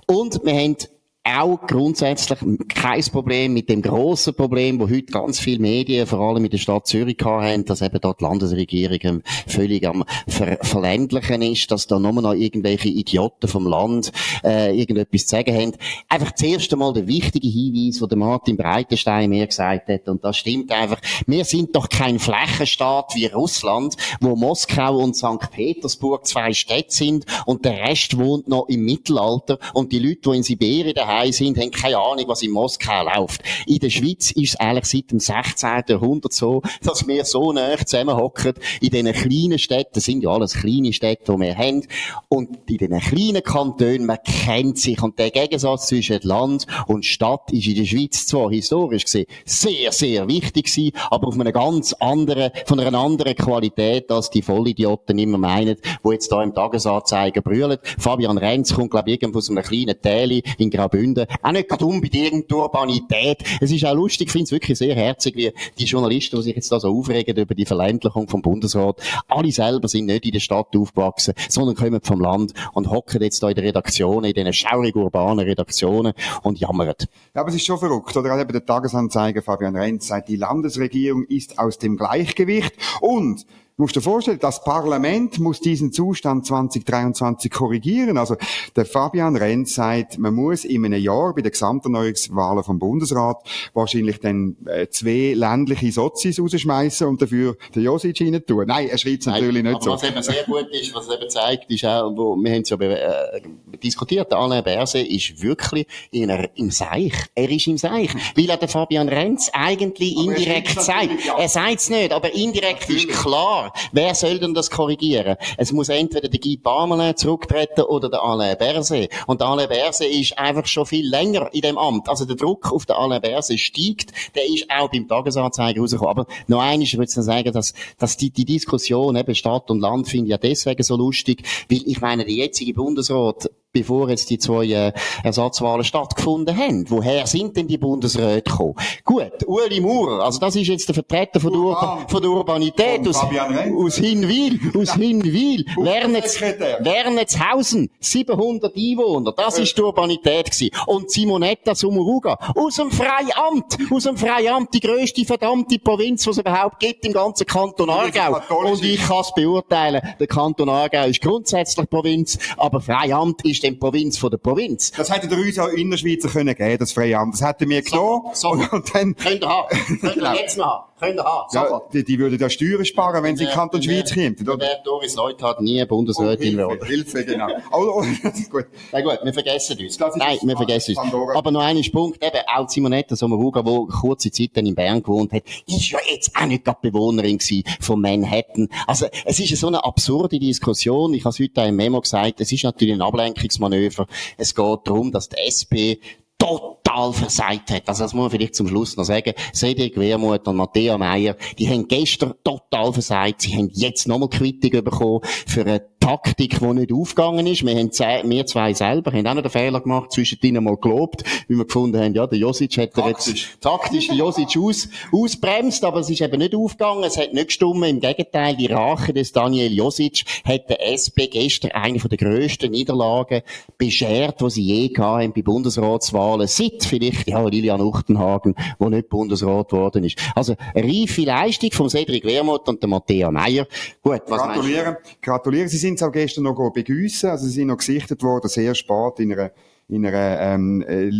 Und 0.07 0.39
wir 0.45 0.53
haben 0.53 0.77
auch 1.25 1.65
grundsätzlich 1.65 2.37
kein 2.67 3.03
Problem 3.05 3.53
mit 3.53 3.67
dem 3.67 3.81
grossen 3.81 4.35
Problem, 4.35 4.79
wo 4.79 4.87
heute 4.87 5.07
ganz 5.07 5.39
viele 5.39 5.59
Medien, 5.59 6.05
vor 6.05 6.19
allem 6.19 6.45
in 6.45 6.51
der 6.51 6.59
Stadt 6.59 6.85
Zürich 6.85 7.17
haben, 7.23 7.65
dass 7.65 7.81
eben 7.81 7.99
dort 7.99 8.19
die 8.19 8.25
Landesregierung 8.25 9.23
völlig 9.47 9.87
am 9.87 10.03
Ver 10.27 10.59
Verländlichen 10.61 11.41
ist, 11.41 11.71
dass 11.71 11.87
da 11.87 11.97
nur 11.97 12.13
noch 12.13 12.33
irgendwelche 12.33 12.89
Idioten 12.89 13.47
vom 13.47 13.65
Land 13.65 14.11
äh, 14.43 14.77
irgendetwas 14.77 15.25
zu 15.25 15.29
sagen 15.29 15.55
haben. 15.55 15.71
Einfach 16.09 16.35
zuerst 16.35 16.71
einmal 16.71 16.93
der 16.93 17.07
wichtige 17.07 17.47
Hinweis, 17.47 18.07
den 18.07 18.19
Martin 18.19 18.55
Breitenstein 18.55 19.31
mir 19.31 19.47
gesagt 19.47 19.89
hat, 19.89 20.07
und 20.07 20.23
das 20.23 20.37
stimmt 20.37 20.71
einfach, 20.71 21.01
wir 21.25 21.43
sind 21.43 21.75
doch 21.75 21.89
kein 21.89 22.19
Flächenstaat 22.19 23.15
wie 23.15 23.25
Russland, 23.25 23.95
wo 24.21 24.35
Moskau 24.35 24.97
und 24.97 25.15
St. 25.15 25.49
Petersburg 25.51 26.27
zwei 26.27 26.53
Städte 26.53 26.93
sind 26.93 27.25
und 27.47 27.65
der 27.65 27.79
Rest 27.79 28.15
wohnt 28.15 28.47
noch 28.47 28.67
im 28.69 28.85
Mittelalter 28.85 29.57
und 29.73 29.91
die 29.91 29.99
Leute, 29.99 30.29
die 30.29 30.37
in 30.37 30.43
Sibirien 30.43 30.93
daheim 30.93 31.14
daheim 31.15 31.31
sind, 31.31 31.57
haben 31.57 31.71
keine 31.71 31.97
Ahnung, 31.97 32.25
was 32.27 32.41
in 32.41 32.51
Moskau 32.51 33.03
läuft. 33.03 33.41
In 33.65 33.79
der 33.79 33.89
Schweiz 33.89 34.31
ist 34.31 34.53
es 34.53 34.59
eigentlich 34.59 34.85
seit 34.85 35.11
dem 35.11 35.19
16. 35.19 35.83
Jahrhundert 35.87 36.33
so, 36.33 36.61
dass 36.83 37.07
wir 37.07 37.25
so 37.25 37.51
nah 37.51 37.77
zusammenhocken 37.77 38.53
in 38.81 38.89
diesen 38.89 39.13
kleinen 39.13 39.59
Städten, 39.59 39.91
das 39.93 40.05
sind 40.05 40.23
ja 40.23 40.29
alles 40.29 40.53
kleine 40.53 40.93
Städte, 40.93 41.33
die 41.33 41.39
wir 41.39 41.57
haben, 41.57 41.83
und 42.29 42.69
in 42.69 42.77
diesen 42.77 42.99
kleinen 42.99 43.43
Kantonen, 43.43 44.05
man 44.05 44.17
kennt 44.23 44.77
sich, 44.77 45.01
und 45.01 45.17
der 45.19 45.31
Gegensatz 45.31 45.87
zwischen 45.87 46.19
Land 46.23 46.65
und 46.87 47.05
Stadt 47.05 47.51
ist 47.51 47.67
in 47.67 47.75
der 47.75 47.85
Schweiz 47.85 48.27
zwar 48.27 48.49
historisch 48.49 49.05
gesehen 49.05 49.25
sehr, 49.45 49.91
sehr 49.91 50.27
wichtig 50.27 50.65
gewesen, 50.65 50.91
aber 51.09 51.27
auf 51.27 51.39
einer 51.39 51.51
ganz 51.51 51.93
anderen, 51.93 52.51
von 52.65 52.79
einer 52.79 52.97
anderen 52.97 53.35
Qualität, 53.35 54.11
als 54.11 54.29
die 54.29 54.41
Vollidioten 54.41 55.17
immer 55.17 55.37
meinen, 55.37 55.77
die 56.03 56.09
jetzt 56.09 56.31
da 56.31 56.43
im 56.43 56.53
Tagesanzeiger 56.53 57.41
brüllen. 57.41 57.77
Fabian 57.97 58.37
Renz 58.37 58.73
kommt, 58.73 58.91
glaube 58.91 59.11
ich, 59.11 59.21
irgendwo 59.21 59.39
aus 59.39 59.49
einem 59.49 59.63
kleinen 59.63 60.01
Täli 60.01 60.43
in 60.57 60.69
Graubünden 60.69 61.04
Gründen. 61.05 61.27
Auch 61.41 61.51
nicht 61.51 61.69
gerade 61.69 61.85
unbedingt 61.85 62.51
Urbanität. 62.51 63.43
Es 63.61 63.71
ist 63.71 63.85
auch 63.85 63.93
lustig, 63.93 64.27
ich 64.27 64.31
finde 64.31 64.45
es 64.45 64.51
wirklich 64.51 64.77
sehr 64.77 64.95
herzig, 64.95 65.35
wie 65.35 65.51
die 65.77 65.85
Journalisten, 65.85 66.37
die 66.37 66.43
sich 66.43 66.55
jetzt 66.55 66.71
da 66.71 66.79
so 66.79 66.89
aufregen 66.89 67.37
über 67.37 67.53
die 67.53 67.65
Verländlichung 67.65 68.27
vom 68.27 68.41
Bundesrat, 68.41 69.01
alle 69.27 69.51
selber 69.51 69.87
sind 69.87 70.05
nicht 70.05 70.25
in 70.25 70.31
der 70.31 70.39
Stadt 70.39 70.75
aufgewachsen, 70.75 71.33
sondern 71.49 71.75
kommen 71.75 72.01
vom 72.01 72.19
Land 72.19 72.53
und 72.73 72.89
hocken 72.89 73.21
jetzt 73.21 73.41
da 73.43 73.49
in 73.49 73.55
den 73.55 73.65
Redaktionen, 73.65 74.25
in 74.25 74.33
diesen 74.33 74.53
schaurig 74.53 74.95
urbanen 74.95 75.45
Redaktionen 75.45 76.13
und 76.43 76.59
jammern. 76.59 76.95
Ja, 77.33 77.41
aber 77.41 77.49
es 77.49 77.55
ist 77.55 77.65
schon 77.65 77.77
verrückt, 77.77 78.15
oder? 78.15 78.39
Eben 78.39 78.51
der 78.51 78.65
Tagesanzeiger 78.65 79.41
Fabian 79.41 79.75
Renz 79.75 80.07
sagt, 80.07 80.29
die 80.29 80.35
Landesregierung 80.35 81.25
ist 81.25 81.59
aus 81.59 81.77
dem 81.77 81.97
Gleichgewicht 81.97 82.73
und 83.01 83.45
Du 83.77 83.83
musst 83.83 83.93
dir 83.97 84.01
vorstellen, 84.01 84.39
das 84.39 84.63
Parlament 84.63 85.37
muss 85.39 85.59
diesen 85.59 85.91
Zustand 85.91 86.45
2023 86.45 87.51
korrigieren. 87.51 88.17
Also, 88.17 88.37
der 88.73 88.85
Fabian 88.85 89.35
Renz 89.35 89.75
sagt, 89.75 90.17
man 90.17 90.33
muss 90.33 90.63
in 90.63 90.85
einem 90.85 91.01
Jahr 91.01 91.35
bei 91.35 91.41
den 91.41 91.51
Gesamterneuerungswahlen 91.51 92.63
vom 92.63 92.79
Bundesrat 92.79 93.35
wahrscheinlich 93.73 94.21
dann 94.21 94.55
äh, 94.65 94.87
zwei 94.87 95.33
ländliche 95.35 95.91
Sozis 95.91 96.39
rausschmeißen 96.39 97.05
und 97.05 97.21
dafür 97.21 97.57
den 97.75 97.83
Josic 97.83 98.21
rein 98.21 98.41
tun. 98.45 98.63
Nein, 98.65 98.87
er 98.87 98.97
schreibt 98.97 99.19
es 99.19 99.25
natürlich 99.25 99.61
nicht 99.61 99.75
aber 99.75 99.83
so. 99.83 99.91
Was 99.91 100.03
eben 100.03 100.23
sehr 100.23 100.43
gut 100.45 100.69
ist, 100.71 100.95
was 100.95 101.07
es 101.09 101.13
eben 101.13 101.29
zeigt, 101.29 101.69
ist 101.69 101.83
auch, 101.83 102.15
wo, 102.15 102.37
wir 102.37 102.53
haben 102.53 102.61
es 102.61 102.69
ja 102.69 102.79
äh, 102.79 103.41
diskutiert, 103.83 104.31
der 104.31 104.37
Alain 104.37 104.63
Berse 104.63 104.99
ist 104.99 105.41
wirklich 105.41 105.85
in 106.11 106.31
einer, 106.31 106.47
im 106.55 106.71
Seich. 106.71 107.11
Er 107.35 107.49
ist 107.49 107.67
im 107.67 107.77
Seich. 107.77 108.09
Weil 108.37 108.49
er 108.49 108.55
der 108.55 108.69
Fabian 108.69 109.09
Renz 109.09 109.49
eigentlich 109.51 110.15
aber 110.17 110.29
indirekt 110.29 110.79
sagt. 110.79 111.25
Ja. 111.25 111.37
Er 111.39 111.49
sagt 111.49 111.79
es 111.79 111.89
nicht, 111.89 112.13
aber 112.13 112.33
indirekt 112.33 112.83
natürlich. 112.83 113.09
ist 113.09 113.19
klar, 113.21 113.64
Wer 113.91 114.15
soll 114.15 114.39
denn 114.39 114.53
das 114.53 114.69
korrigieren? 114.69 115.37
Es 115.57 115.71
muss 115.71 115.89
entweder 115.89 116.29
der 116.29 116.39
Guy 116.39 116.57
Parmelin 116.57 117.15
zurücktreten 117.15 117.81
oder 117.81 118.09
der 118.09 118.21
Alain 118.21 118.57
Berset. 118.57 119.09
Und 119.27 119.41
der 119.41 119.47
Alain 119.47 119.69
Berset 119.69 120.11
ist 120.11 120.37
einfach 120.37 120.65
schon 120.65 120.85
viel 120.85 121.07
länger 121.07 121.49
in 121.53 121.61
dem 121.61 121.77
Amt. 121.77 122.09
Also 122.09 122.25
der 122.25 122.35
Druck 122.35 122.71
auf 122.71 122.85
den 122.85 122.95
Alain 122.95 123.21
Berset 123.21 123.59
steigt. 123.59 124.11
Der 124.35 124.45
ist 124.47 124.65
auch 124.69 124.89
beim 124.89 125.07
Tagesanzeiger 125.07 125.81
rausgekommen. 125.81 126.11
Aber 126.11 126.27
noch 126.47 126.61
eines, 126.61 126.89
ich 126.89 126.97
würde 126.97 127.11
sagen, 127.11 127.51
dass, 127.51 127.73
dass 127.97 128.17
die, 128.17 128.31
die 128.31 128.45
Diskussion 128.45 129.15
eben 129.15 129.35
Stadt 129.35 129.69
und 129.71 129.79
Land 129.79 130.07
finde 130.07 130.25
ich 130.25 130.31
ja 130.31 130.37
deswegen 130.37 130.83
so 130.83 130.95
lustig, 130.95 131.43
weil 131.69 131.81
ich 131.85 132.01
meine, 132.01 132.25
der 132.25 132.33
jetzige 132.33 132.73
Bundesrat 132.73 133.49
bevor 133.75 134.09
jetzt 134.09 134.29
die 134.29 134.39
zwei 134.39 134.65
äh, 134.67 134.93
Ersatzwahlen 135.23 135.83
stattgefunden 135.83 136.57
haben. 136.57 136.85
Woher 136.89 137.27
sind 137.27 137.57
denn 137.57 137.67
die 137.67 137.77
Bundesräte 137.77 138.49
gekommen? 138.49 138.75
Gut, 139.03 139.45
Uli 139.45 139.81
Maurer, 139.81 140.23
also 140.23 140.39
das 140.39 140.55
ist 140.55 140.67
jetzt 140.67 140.87
der 140.87 140.95
Vertreter 140.95 141.41
von, 141.41 141.51
der, 141.51 141.61
Urban, 141.61 142.07
von 142.07 142.21
der 142.21 142.31
Urbanität 142.31 143.05
aus, 143.05 143.17
aus 143.17 143.97
Hinwil, 143.97 144.59
aus 144.79 144.93
Hinwil, 144.93 145.65
Wernetz, 145.75 146.39
Wernetzhausen, 146.39 147.89
700 147.99 148.73
Einwohner, 148.75 149.33
das 149.33 149.59
ist 149.59 149.77
die 149.77 149.81
Urbanität 149.81 150.51
gewesen. 150.51 150.71
Und 150.87 151.11
Simonetta 151.11 151.75
Sumuruga, 151.75 152.37
aus 152.55 152.75
dem 152.75 152.91
Freiamt, 152.91 153.77
aus 153.91 154.03
dem 154.03 154.15
Freiamt, 154.15 154.73
die 154.73 154.79
grösste 154.79 155.25
verdammte 155.25 155.79
Provinz, 155.79 156.23
die 156.23 156.29
es 156.29 156.37
überhaupt 156.37 156.79
gibt 156.79 157.05
im 157.05 157.11
ganzen 157.11 157.45
Kanton 157.45 157.89
Aargau. 157.89 158.39
Und 158.55 158.81
ich 158.81 159.01
kann 159.05 159.19
es 159.19 159.33
beurteilen, 159.33 160.01
der 160.17 160.27
Kanton 160.27 160.69
Aargau 160.69 161.07
ist 161.07 161.19
grundsätzlich 161.19 161.89
Provinz, 161.89 162.39
aber 162.55 162.79
Freiamt 162.79 163.43
ist 163.43 163.64
dann 163.65 163.79
Provinz 163.79 164.17
von 164.17 164.31
der 164.31 164.37
Provinz. 164.37 164.91
Das 164.91 165.11
hätte 165.11 165.33
ihr 165.33 165.37
uns 165.37 165.59
auch 165.59 165.69
Innerschweizer 165.69 166.29
können 166.29 166.55
geben, 166.55 166.77
das 166.77 166.91
Freiamt. 166.91 167.33
Das 167.33 167.47
hätten 167.47 167.69
wir 167.69 167.81
genommen. 167.81 168.31
So, 168.33 168.55
so. 168.55 168.75
Und, 168.75 168.93
dann... 168.93 169.15
Könnt 169.15 169.43
ihr 169.43 169.49
haben. 169.49 169.99
Könnt 170.01 170.17
ihr 170.17 170.35
jetzt 170.41 170.57
noch 170.57 170.65
haben. 170.65 170.83
Könnt 170.97 171.19
ihr 171.19 171.23
haben. 171.25 171.49
Ja, 171.51 171.81
die, 171.91 172.05
die 172.05 172.19
würden 172.19 172.37
da 172.37 172.49
Steuern 172.49 172.85
sparen, 172.85 173.21
wenn 173.21 173.35
sie 173.35 173.43
in 173.43 173.49
Kanton 173.49 173.83
Schweiz 173.83 174.13
kämen. 174.13 174.37
Der 174.37 174.81
Doris 174.85 175.15
Leuthard 175.15 175.59
nie 175.59 175.83
Bundesrätin 175.83 176.55
werden. 176.55 176.79
Oh, 176.81 176.85
Hilfe, 176.85 177.17
Hilfe, 177.17 177.33
genau. 177.33 177.47
Oh, 177.73 178.01
oh, 178.01 178.01
gut. 178.49 178.67
Na 178.93 179.01
gut, 179.01 179.19
wir 179.21 179.33
vergessen 179.33 179.77
uns. 179.77 179.99
Nein, 179.99 180.39
wir 180.41 180.55
vergessen 180.55 180.95
uns. 180.97 181.13
Aber 181.35 181.51
noch 181.51 181.61
ein 181.61 181.81
Punkt, 181.91 182.23
eben, 182.23 182.39
auch 182.47 182.69
Simonetta 182.69 183.17
Sommaruga, 183.17 183.61
die 183.61 183.87
kurze 183.91 184.31
Zeit 184.31 184.51
dann 184.53 184.65
in 184.65 184.75
Bern 184.75 185.03
gewohnt 185.03 185.33
hat, 185.33 185.43
ist 185.67 185.89
ja 185.89 185.99
jetzt 186.09 186.31
auch 186.33 186.45
nicht 186.45 186.63
gerade 186.63 186.79
Bewohnerin 186.81 187.39
von 187.81 187.99
Manhattan. 187.99 188.69
Also, 188.87 189.07
es 189.25 189.39
ist 189.39 189.59
so 189.59 189.67
eine 189.67 189.83
absurde 189.83 190.39
Diskussion. 190.39 191.13
Ich 191.13 191.25
habe 191.25 191.33
es 191.33 191.39
heute 191.39 191.61
im 191.67 191.75
Memo 191.75 191.99
gesagt, 191.99 192.39
es 192.39 192.53
ist 192.53 192.63
natürlich 192.63 192.93
ein 192.93 193.01
Ablenkungsmanöver. 193.01 194.07
Es 194.37 194.55
geht 194.55 194.79
darum, 194.85 195.11
dass 195.11 195.27
die 195.27 195.35
SP 195.43 195.99
total 196.37 196.84
versagt 197.13 197.71
hat. 197.71 197.83
Also 197.87 198.03
das 198.03 198.13
muss 198.13 198.23
man 198.23 198.31
vielleicht 198.31 198.55
zum 198.55 198.67
Schluss 198.67 198.97
noch 198.97 199.03
sagen. 199.03 199.33
Cedric 199.53 199.97
Wermuth 199.97 200.47
und 200.47 200.55
Matthäa 200.55 200.97
Meyer, 200.97 201.35
die 201.57 201.69
haben 201.69 201.87
gestern 201.87 202.33
total 202.43 202.93
versagt. 202.93 203.41
Sie 203.41 203.55
haben 203.55 203.69
jetzt 203.73 204.07
nochmal 204.07 204.29
Quittung 204.29 204.83
bekommen 204.83 205.21
für 205.45 205.61
eine 205.61 205.81
Taktik, 206.05 206.59
die 206.59 206.65
nicht 206.67 206.93
aufgegangen 206.93 207.47
ist. 207.47 207.65
Wir, 207.65 207.75
haben 207.75 208.29
wir 208.29 208.45
zwei 208.45 208.73
selber 208.75 209.11
haben 209.11 209.25
auch 209.25 209.33
noch 209.33 209.41
den 209.41 209.49
Fehler 209.49 209.81
gemacht, 209.81 210.11
zwischendrin 210.11 210.63
mal 210.63 210.77
gelobt, 210.77 211.23
weil 211.47 211.57
wir 211.57 211.65
gefunden 211.65 211.99
haben, 211.99 212.13
ja, 212.13 212.27
der 212.27 212.37
Josic 212.37 212.77
hat 212.77 212.93
taktisch. 212.93 213.47
jetzt 213.47 213.61
taktisch 213.61 214.07
den 214.09 214.17
Josic 214.17 214.55
aus, 214.55 214.87
ausbremst, 215.11 215.83
aber 215.83 216.01
es 216.01 216.09
ist 216.11 216.21
eben 216.21 216.37
nicht 216.37 216.53
aufgegangen, 216.53 217.03
es 217.05 217.17
hat 217.17 217.33
nicht 217.33 217.47
gestummen. 217.47 217.89
Im 217.89 217.99
Gegenteil, 218.01 218.55
die 218.55 218.67
Rache 218.67 219.13
des 219.13 219.31
Daniel 219.31 219.73
Josic 219.73 220.25
hat 220.43 220.69
der 220.69 220.85
SP 220.93 221.25
gestern 221.25 221.71
eine 221.71 221.99
von 221.99 222.09
der 222.09 222.19
grössten 222.19 222.69
Niederlagen 222.69 223.41
beschert, 223.79 224.41
die 224.41 224.49
sie 224.51 224.61
je 224.61 224.93
haben 224.99 225.33
bei 225.33 225.41
Bundesratswahlen. 225.41 226.47
Seit 226.47 226.84
vielleicht, 226.85 227.27
ja, 227.27 227.43
Lilian 227.43 227.81
Uchtenhagen, 227.81 228.55
wo 228.77 228.89
nicht 228.89 229.09
Bundesrat 229.09 229.69
geworden 229.69 230.03
ist. 230.03 230.19
Also, 230.35 230.55
eine 230.73 230.87
reife 230.87 231.21
Leistung 231.21 231.71
von 231.71 231.89
Cedric 231.89 232.25
Wermuth 232.25 232.69
und 232.69 232.83
der 232.83 233.31
Meyer. 233.31 233.67
Gut, 234.03 234.21
was 234.27 234.41
Gratulieren. 234.41 234.97
Gratulieren. 235.21 235.67
Sie 235.67 235.77
sind 235.77 235.95
sind 235.97 236.07
auch 236.07 236.11
gestern 236.11 236.43
noch 236.43 236.71
begüssen, 236.71 237.29
also 237.29 237.45
sie 237.45 237.51
sind 237.51 237.67
noch 237.67 237.77
gesichtet 237.77 238.21
worden, 238.23 238.49
sehr 238.49 238.75
spät 238.75 239.19
in 239.19 239.33
einer 239.33 239.51
in 239.87 240.03
einer 240.03 240.39
ähm, 240.41 240.83
äh, 240.87 241.11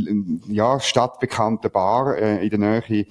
ja, 0.51 0.79
stadtbekannten 0.79 1.69
Bar 1.69 2.17
äh, 2.17 2.43
in 2.43 2.49
der 2.49 2.59
Nähe 2.59 3.05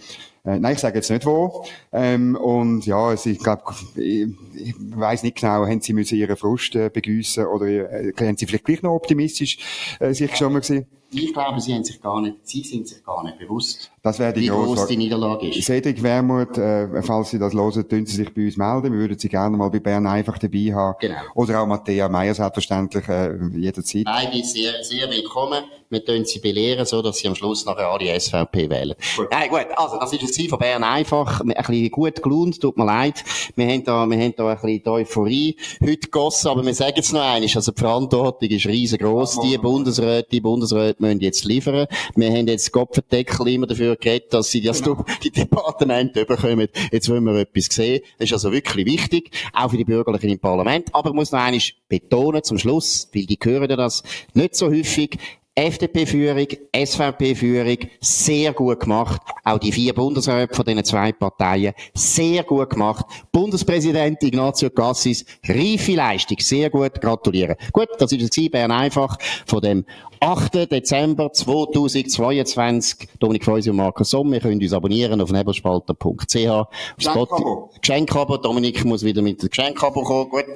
äh, 0.47 0.59
nein, 0.59 0.75
ich 0.75 0.81
sage 0.81 0.97
jetzt 0.97 1.11
nicht 1.11 1.25
wo. 1.25 1.65
Ähm, 1.93 2.35
und 2.35 2.85
ja, 2.85 2.99
also 2.99 3.31
ich 3.31 3.39
glaube, 3.39 3.63
ich, 3.95 4.27
ich 4.53 4.75
weiß 4.79 5.23
nicht 5.23 5.41
genau, 5.41 5.65
haben 5.65 5.81
sie 5.81 5.93
müssen 5.93 6.19
ihren 6.19 6.37
Frust 6.37 6.75
äh, 6.75 6.91
begüssen 6.93 7.47
oder 7.47 7.67
äh, 7.67 8.13
haben 8.19 8.37
sie 8.37 8.47
vielleicht 8.47 8.65
gleich 8.65 8.83
noch 8.83 8.95
optimistisch 8.95 9.97
äh, 10.01 10.13
sich 10.13 10.35
schon 10.37 10.53
mal 10.53 10.59
gesehen? 10.59 10.87
Ich 11.15 11.33
glaube, 11.33 11.61
sie 11.61 11.75
haben 11.75 11.85
sich 11.85 12.01
gar 12.01 12.21
nicht, 12.21 12.37
sie 12.43 12.63
sind 12.63 12.89
sich 12.89 13.05
gar 13.05 13.23
nicht 13.23 13.39
bewusst, 13.39 13.91
das 14.05 14.19
wäre 14.19 14.35
die 14.35 14.43
wie 14.43 14.49
groß 14.49 14.87
die 14.87 14.99
Niederlage 14.99 15.49
ist. 15.49 15.65
Cedric 15.65 16.03
Wermuth, 16.03 16.59
äh, 16.59 17.03
falls 17.03 17.31
Sie 17.31 17.39
das 17.39 17.55
hören, 17.55 17.89
tun 17.89 18.05
Sie 18.05 18.17
sich 18.17 18.35
bei 18.35 18.45
uns 18.45 18.57
melden. 18.59 18.93
Wir 18.93 18.99
würden 18.99 19.19
Sie 19.19 19.31
gerne 19.31 19.57
mal 19.57 19.71
bei 19.71 19.81
Bern 19.81 20.07
einfach 20.07 20.37
dabei 20.37 20.75
haben. 20.75 20.97
Genau. 21.01 21.17
Oder 21.35 21.63
auch 21.63 21.67
Matthäa 21.67 22.09
Meyer 22.11 22.35
selbstverständlich 22.35 23.09
äh, 23.09 23.35
jederzeit. 23.55 24.05
Beide 24.05 24.45
sehr, 24.45 24.85
sehr 24.85 25.09
willkommen. 25.09 25.65
Wir 25.91 26.05
tun 26.05 26.25
sie 26.25 26.41
belehren, 26.41 26.87
so 26.87 27.03
dass 27.03 27.19
sie 27.19 27.29
am 27.29 27.35
Schluss 27.35 27.65
nachher 27.65 27.89
alle 27.89 28.19
SVP 28.19 28.71
wählen. 28.71 28.95
Gut. 29.17 29.29
Nein, 29.31 29.49
gut, 29.49 29.67
also, 29.77 29.99
das 29.99 30.13
ist 30.13 30.39
es 30.39 30.47
von 30.49 30.59
Bern 30.59 30.85
einfach, 30.85 31.41
ein 31.41 31.49
bisschen 31.49 31.91
gut 31.91 32.23
gelohnt, 32.23 32.61
tut 32.61 32.77
mir 32.77 32.85
leid. 32.85 33.25
Wir 33.57 33.67
haben 33.67 33.85
da, 33.85 34.07
wir 34.07 34.19
haben 34.19 34.35
da 34.37 34.49
ein 34.49 34.55
bisschen 34.57 34.83
die 34.83 34.89
Euphorie 34.89 35.57
heute 35.83 35.97
gegossen, 35.97 36.49
aber 36.49 36.65
wir 36.65 36.75
sagen 36.75 36.97
es 36.99 37.13
noch 37.13 37.21
einmal, 37.21 37.49
also 37.55 37.73
die 37.73 37.81
Verantwortung 37.81 38.49
ist 38.49 38.67
riesengroß, 38.67 39.41
die 39.41 39.59
Bundesräte, 39.59 40.29
die 40.31 40.41
Bundesräte 40.41 41.03
müssen 41.03 41.21
jetzt 41.21 41.45
liefern. 41.45 41.87
Wir 42.15 42.31
haben 42.31 42.47
jetzt 42.47 42.73
Kopfendeckel 42.73 43.49
immer 43.49 43.67
dafür 43.67 43.97
geredet, 43.97 44.33
dass 44.33 44.51
sie 44.51 44.61
das 44.61 44.83
genau. 44.83 45.05
die 45.23 45.31
Departemente 45.31 46.25
bekommen. 46.25 46.69
Jetzt 46.93 47.09
wollen 47.09 47.25
wir 47.25 47.37
etwas 47.37 47.67
sehen. 47.67 48.03
Das 48.19 48.27
ist 48.27 48.33
also 48.33 48.53
wirklich 48.53 48.87
wichtig, 48.87 49.31
auch 49.53 49.71
für 49.71 49.77
die 49.77 49.85
Bürgerlichen 49.85 50.31
im 50.31 50.39
Parlament. 50.39 50.95
Aber 50.95 51.11
ich 51.11 51.15
muss 51.15 51.33
noch 51.33 51.41
einmal 51.41 51.61
betonen 51.89 52.43
zum 52.43 52.59
Schluss, 52.59 53.09
weil 53.15 53.27
die 53.27 53.39
hören 53.43 53.69
das 53.69 54.03
nicht 54.35 54.57
so 54.57 54.67
häufig. 54.67 55.19
FDP-Führung, 55.57 56.49
SVP-Führung, 56.75 57.79
sehr 58.01 58.53
gut 58.53 58.81
gemacht. 58.81 59.21
Auch 59.45 59.59
die 59.59 59.71
vier 59.71 59.95
Bundesräte 59.95 60.55
von 60.55 60.65
diesen 60.65 60.85
zwei 60.85 61.13
Parteien, 61.13 61.75
sehr 61.95 62.43
gut 62.43 62.71
gemacht. 62.71 63.07
Bundespräsident 63.31 64.23
Ignazio 64.23 64.71
Cassis, 64.71 65.25
reife 65.47 65.93
Leistung, 65.93 66.39
sehr 66.41 66.71
gut, 66.71 67.01
gratulieren. 67.01 67.55
Gut, 67.73 67.89
das 67.99 68.11
ist 68.11 68.37
es 68.37 68.51
Bern 68.51 68.73
einfach 68.73 69.17
von 69.47 69.61
dem 69.61 69.85
8. 70.25 70.71
Dezember 70.73 71.31
2022. 71.35 73.09
Dominik 73.21 73.45
Feusi 73.45 73.69
und 73.69 73.77
Markus 73.77 74.09
Somm. 74.09 74.33
Ihr 74.33 74.41
könnt 74.41 74.63
uns 74.63 74.73
abonnieren 74.73 75.21
auf 75.21 75.31
nebelspalter.ch. 75.31 76.67
Geschenkabo. 76.97 77.71
Geschenkabo. 77.79 78.39
Dominik 78.39 78.87
muss 78.87 79.05
wieder 79.05 79.21
mit 79.21 79.43
dem 79.43 79.51
Geschenkabo 79.51 80.03
kommen. 80.03 80.31
Gut. 80.31 80.47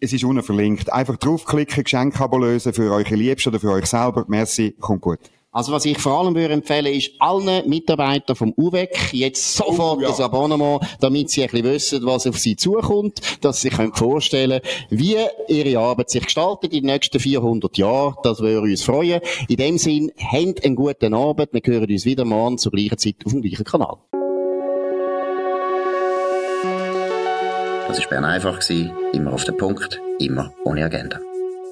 Es 0.00 0.12
ist 0.12 0.24
unten 0.24 0.42
verlinkt. 0.42 0.92
Einfach 0.92 1.16
draufklicken, 1.18 1.84
Geschenkabo 1.84 2.36
lösen 2.36 2.72
für 2.72 2.92
eure 2.92 3.14
Liebsten 3.14 3.50
oder 3.50 3.60
für 3.60 3.70
euch 3.70 3.86
selber. 3.86 4.24
Merci, 4.26 4.41
kommt 4.80 5.00
gut. 5.00 5.18
Also 5.54 5.70
was 5.70 5.84
ich 5.84 5.98
vor 5.98 6.18
allem 6.18 6.34
würde 6.34 6.54
empfehlen, 6.54 6.86
ist 6.86 7.10
allen 7.18 7.68
Mitarbeitern 7.68 8.34
vom 8.34 8.54
UWEC 8.56 9.12
jetzt 9.12 9.54
sofort 9.54 9.98
oh, 9.98 10.00
ja. 10.00 10.08
das 10.08 10.18
Abonnement, 10.18 10.80
damit 10.98 11.28
sie 11.28 11.42
ein 11.42 11.50
bisschen 11.50 11.66
wissen, 11.66 12.06
was 12.06 12.26
auf 12.26 12.38
sie 12.38 12.56
zukommt, 12.56 13.20
dass 13.42 13.60
sie 13.60 13.68
sich 13.68 13.78
vorstellen 13.92 14.62
wie 14.88 15.18
ihre 15.48 15.78
Arbeit 15.78 16.08
sich 16.08 16.24
gestaltet 16.24 16.72
in 16.72 16.84
den 16.84 16.94
nächsten 16.94 17.20
400 17.20 17.76
Jahren. 17.76 18.14
Das 18.22 18.40
würde 18.40 18.62
uns 18.62 18.82
freuen. 18.82 19.20
In 19.46 19.56
dem 19.56 19.76
Sinn, 19.76 20.10
habt 20.16 20.64
einen 20.64 20.74
guten 20.74 21.12
Abend. 21.12 21.50
Wir 21.52 21.60
hören 21.62 21.90
uns 21.90 22.06
wieder 22.06 22.24
morgen 22.24 22.56
zur 22.56 22.72
gleichen 22.72 22.96
Zeit 22.96 23.16
auf 23.26 23.32
dem 23.32 23.42
gleichen 23.42 23.64
Kanal. 23.64 23.98
Das 27.88 28.00
war 28.00 28.08
Bern 28.08 28.24
einfach, 28.24 28.58
immer 29.12 29.34
auf 29.34 29.44
den 29.44 29.58
Punkt, 29.58 30.00
immer 30.18 30.50
ohne 30.64 30.86
Agenda. 30.86 31.20